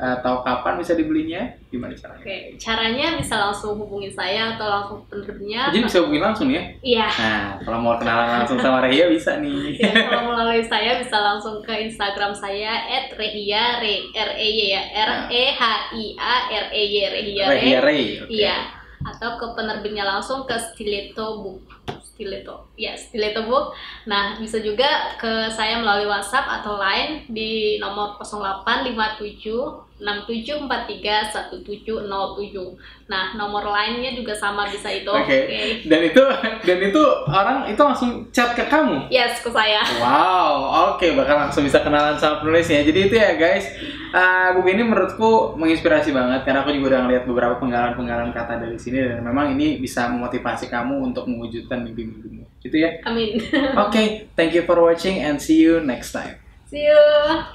Atau 0.00 0.40
kapan 0.40 0.80
bisa 0.80 0.96
dibelinya? 0.96 1.44
Gimana 1.68 1.92
caranya? 1.92 2.24
Oke, 2.24 2.56
caranya 2.56 3.06
bisa 3.20 3.36
langsung 3.36 3.76
hubungi 3.76 4.08
saya 4.08 4.56
atau 4.56 4.64
langsung 4.64 4.98
penerbitnya. 5.12 5.68
Jadi 5.68 5.84
bisa 5.84 6.00
hubungin 6.00 6.24
langsung 6.24 6.48
ya? 6.48 6.62
Iya. 6.80 7.08
Nah, 7.12 7.44
kalau 7.60 7.78
mau 7.84 7.94
kenalan 8.00 8.40
langsung 8.40 8.56
sama 8.64 8.80
Rehia 8.88 9.12
bisa 9.12 9.36
nih. 9.44 9.76
Ya, 9.76 9.92
kalau 10.08 10.32
melalui 10.32 10.64
saya 10.64 10.96
bisa 10.96 11.20
langsung 11.20 11.60
ke 11.60 11.74
Instagram 11.84 12.32
saya 12.32 12.88
@rehia 13.12 13.84
r 13.84 14.30
e 14.40 14.48
y 14.48 14.60
ya 14.72 14.82
r 15.04 15.28
e 15.28 15.44
h 15.52 15.62
i 15.92 16.04
a 16.16 16.36
r 16.48 16.66
e 16.72 16.82
y 16.88 16.96
rehia 17.12 17.44
Rehia 17.52 17.78
Re. 17.78 17.84
Rey. 17.84 18.04
oke. 18.24 18.32
Iya. 18.32 18.56
atau 19.00 19.40
ke 19.40 19.46
penerbitnya 19.56 20.04
langsung 20.04 20.44
ke 20.44 20.52
Stiletto 20.60 21.40
Book. 21.40 21.64
Stiletto, 22.02 22.68
ya 22.76 22.96
Stiletto 22.96 23.46
Book. 23.46 23.76
Nah, 24.08 24.40
bisa 24.40 24.58
juga 24.60 25.16
ke 25.20 25.50
saya 25.52 25.80
melalui 25.80 26.08
WhatsApp 26.08 26.48
atau 26.60 26.80
Line 26.80 27.24
di 27.28 27.78
nomor 27.80 28.16
0857 28.20 29.90
67431707. 30.00 31.52
Nah, 33.12 33.36
nomor 33.36 33.68
lainnya 33.68 34.16
juga 34.16 34.32
sama 34.32 34.64
bisa 34.72 34.88
itu. 34.88 35.12
Oke. 35.12 35.84
Dan 35.84 36.00
itu 36.08 36.24
dan 36.66 36.78
itu 36.80 37.02
orang 37.28 37.68
itu 37.68 37.82
langsung 37.84 38.24
chat 38.32 38.56
ke 38.56 38.64
kamu. 38.66 39.12
Yes, 39.12 39.44
ke 39.44 39.52
saya. 39.52 39.84
Wow, 40.00 40.96
oke 40.96 41.04
bakal 41.12 41.36
langsung 41.48 41.64
bisa 41.68 41.84
kenalan 41.84 42.16
sama 42.16 42.40
penulisnya. 42.40 42.80
Jadi 42.80 43.12
itu 43.12 43.20
ya 43.20 43.36
guys, 43.36 43.68
uh, 44.16 44.56
buku 44.56 44.72
ini 44.72 44.88
menurutku 44.88 45.52
menginspirasi 45.60 46.16
banget 46.16 46.48
karena 46.48 46.64
aku 46.64 46.72
juga 46.72 46.96
udah 46.96 47.00
ngeliat 47.06 47.24
beberapa 47.28 47.60
penggalan-penggalan 47.60 48.32
kata 48.32 48.56
dari 48.62 48.78
sini 48.80 49.04
dan 49.04 49.20
memang 49.20 49.52
ini 49.52 49.76
bisa 49.82 50.08
memotivasi 50.08 50.72
kamu 50.72 51.12
untuk 51.12 51.28
mewujudkan 51.28 51.84
mimpi-mimpimu. 51.90 52.46
Gitu 52.62 52.76
ya. 52.78 53.02
Amin. 53.04 53.42
Oke, 53.74 54.30
thank 54.38 54.54
you 54.54 54.62
for 54.62 54.78
watching 54.78 55.18
and 55.18 55.42
see 55.42 55.58
you 55.58 55.82
next 55.82 56.14
time. 56.14 56.38
See 56.70 56.86
you. 56.86 57.50